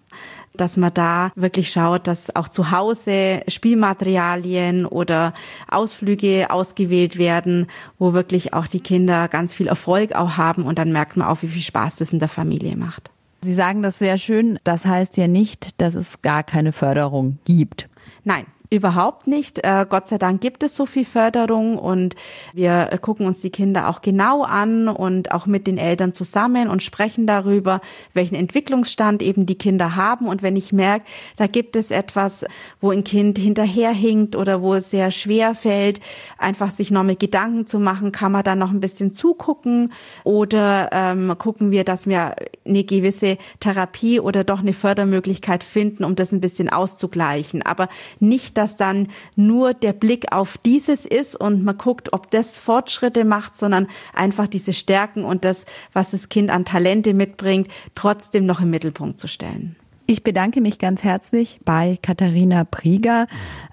dass 0.57 0.77
man 0.77 0.93
da 0.93 1.31
wirklich 1.35 1.69
schaut, 1.69 2.07
dass 2.07 2.33
auch 2.33 2.47
zu 2.47 2.71
Hause 2.71 3.41
Spielmaterialien 3.47 4.85
oder 4.85 5.33
Ausflüge 5.69 6.47
ausgewählt 6.49 7.17
werden, 7.17 7.67
wo 7.99 8.13
wirklich 8.13 8.53
auch 8.53 8.67
die 8.67 8.79
Kinder 8.79 9.27
ganz 9.27 9.53
viel 9.53 9.67
Erfolg 9.67 10.15
auch 10.15 10.37
haben 10.37 10.63
und 10.63 10.79
dann 10.79 10.93
merkt 10.93 11.17
man 11.17 11.27
auch, 11.27 11.41
wie 11.41 11.47
viel 11.47 11.61
Spaß 11.61 11.97
das 11.97 12.13
in 12.13 12.19
der 12.19 12.29
Familie 12.29 12.77
macht. 12.77 13.11
Sie 13.41 13.53
sagen 13.53 13.83
das 13.83 13.99
sehr 13.99 14.17
schön. 14.17 14.57
Das 14.63 14.85
heißt 14.85 15.17
ja 15.17 15.27
nicht, 15.27 15.79
dass 15.81 15.93
es 15.93 16.21
gar 16.21 16.41
keine 16.43 16.71
Förderung 16.71 17.37
gibt. 17.45 17.87
Nein, 18.23 18.45
Überhaupt 18.69 19.27
nicht. 19.27 19.63
Äh, 19.63 19.85
Gott 19.87 20.07
sei 20.07 20.17
Dank 20.17 20.41
gibt 20.41 20.63
es 20.63 20.75
so 20.75 20.85
viel 20.85 21.05
Förderung 21.05 21.77
und 21.77 22.15
wir 22.53 22.85
gucken 23.01 23.27
uns 23.27 23.41
die 23.41 23.51
Kinder 23.51 23.89
auch 23.89 24.01
genau 24.01 24.43
an 24.43 24.87
und 24.87 25.31
auch 25.31 25.45
mit 25.45 25.67
den 25.67 25.77
Eltern 25.77 26.13
zusammen 26.13 26.67
und 26.67 26.81
sprechen 26.81 27.27
darüber, 27.27 27.81
welchen 28.13 28.35
Entwicklungsstand 28.35 29.21
eben 29.21 29.45
die 29.45 29.57
Kinder 29.57 29.95
haben. 29.95 30.27
Und 30.27 30.41
wenn 30.41 30.55
ich 30.55 30.73
merke, 30.73 31.05
da 31.35 31.47
gibt 31.47 31.75
es 31.75 31.91
etwas, 31.91 32.45
wo 32.81 32.91
ein 32.91 33.03
Kind 33.03 33.37
hinterherhinkt 33.37 34.35
oder 34.35 34.61
wo 34.61 34.73
es 34.73 34.89
sehr 34.89 35.11
schwer 35.11 35.53
fällt, 35.53 35.99
einfach 36.37 36.71
sich 36.71 36.89
noch 36.89 37.03
mit 37.03 37.19
Gedanken 37.19 37.67
zu 37.67 37.79
machen, 37.79 38.11
kann 38.11 38.31
man 38.31 38.43
dann 38.43 38.59
noch 38.59 38.71
ein 38.71 38.79
bisschen 38.79 39.13
zugucken 39.13 39.93
oder 40.23 40.89
ähm, 40.91 41.35
gucken 41.37 41.71
wir, 41.71 41.83
dass 41.83 42.07
wir 42.07 42.35
eine 42.65 42.83
gewisse 42.83 43.37
Therapie 43.59 44.19
oder 44.19 44.43
doch 44.43 44.59
eine 44.59 44.73
Fördermöglichkeit 44.73 45.63
finden, 45.63 46.03
um 46.03 46.15
das 46.15 46.31
ein 46.31 46.41
bisschen 46.41 46.69
auszugleichen. 46.69 47.61
Aber 47.61 47.89
nicht 48.19 48.54
dass 48.57 48.77
dann 48.77 49.07
nur 49.35 49.73
der 49.73 49.93
Blick 49.93 50.31
auf 50.31 50.57
dieses 50.57 51.05
ist 51.05 51.35
und 51.35 51.63
man 51.63 51.77
guckt, 51.77 52.13
ob 52.13 52.31
das 52.31 52.57
Fortschritte 52.57 53.25
macht, 53.25 53.55
sondern 53.55 53.87
einfach 54.13 54.47
diese 54.47 54.73
Stärken 54.73 55.23
und 55.23 55.45
das, 55.45 55.65
was 55.93 56.11
das 56.11 56.29
Kind 56.29 56.49
an 56.49 56.65
Talente 56.65 57.13
mitbringt, 57.13 57.67
trotzdem 57.95 58.45
noch 58.45 58.61
im 58.61 58.69
Mittelpunkt 58.69 59.19
zu 59.19 59.27
stellen. 59.27 59.75
Ich 60.07 60.23
bedanke 60.23 60.61
mich 60.61 60.77
ganz 60.77 61.03
herzlich 61.03 61.59
bei 61.65 61.97
Katharina 61.99 62.63
Prieger, 62.63 63.25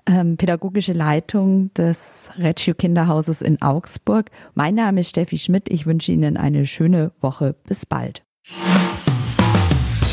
ähm, 0.07 0.39
pädagogische 0.39 0.95
Leitung 0.95 1.73
des 1.75 2.31
Reggio 2.39 2.75
Kinderhauses 2.75 3.43
in 3.43 3.61
Augsburg. 3.61 4.31
Mein 4.55 4.75
Name 4.75 5.01
ist 5.01 5.11
Steffi 5.11 5.37
Schmidt. 5.37 5.69
Ich 5.69 5.85
wünsche 5.85 6.11
Ihnen 6.11 6.39
eine 6.39 6.65
schöne 6.65 7.13
Woche. 7.21 7.55
Bis 7.67 7.85
bald. 7.85 8.23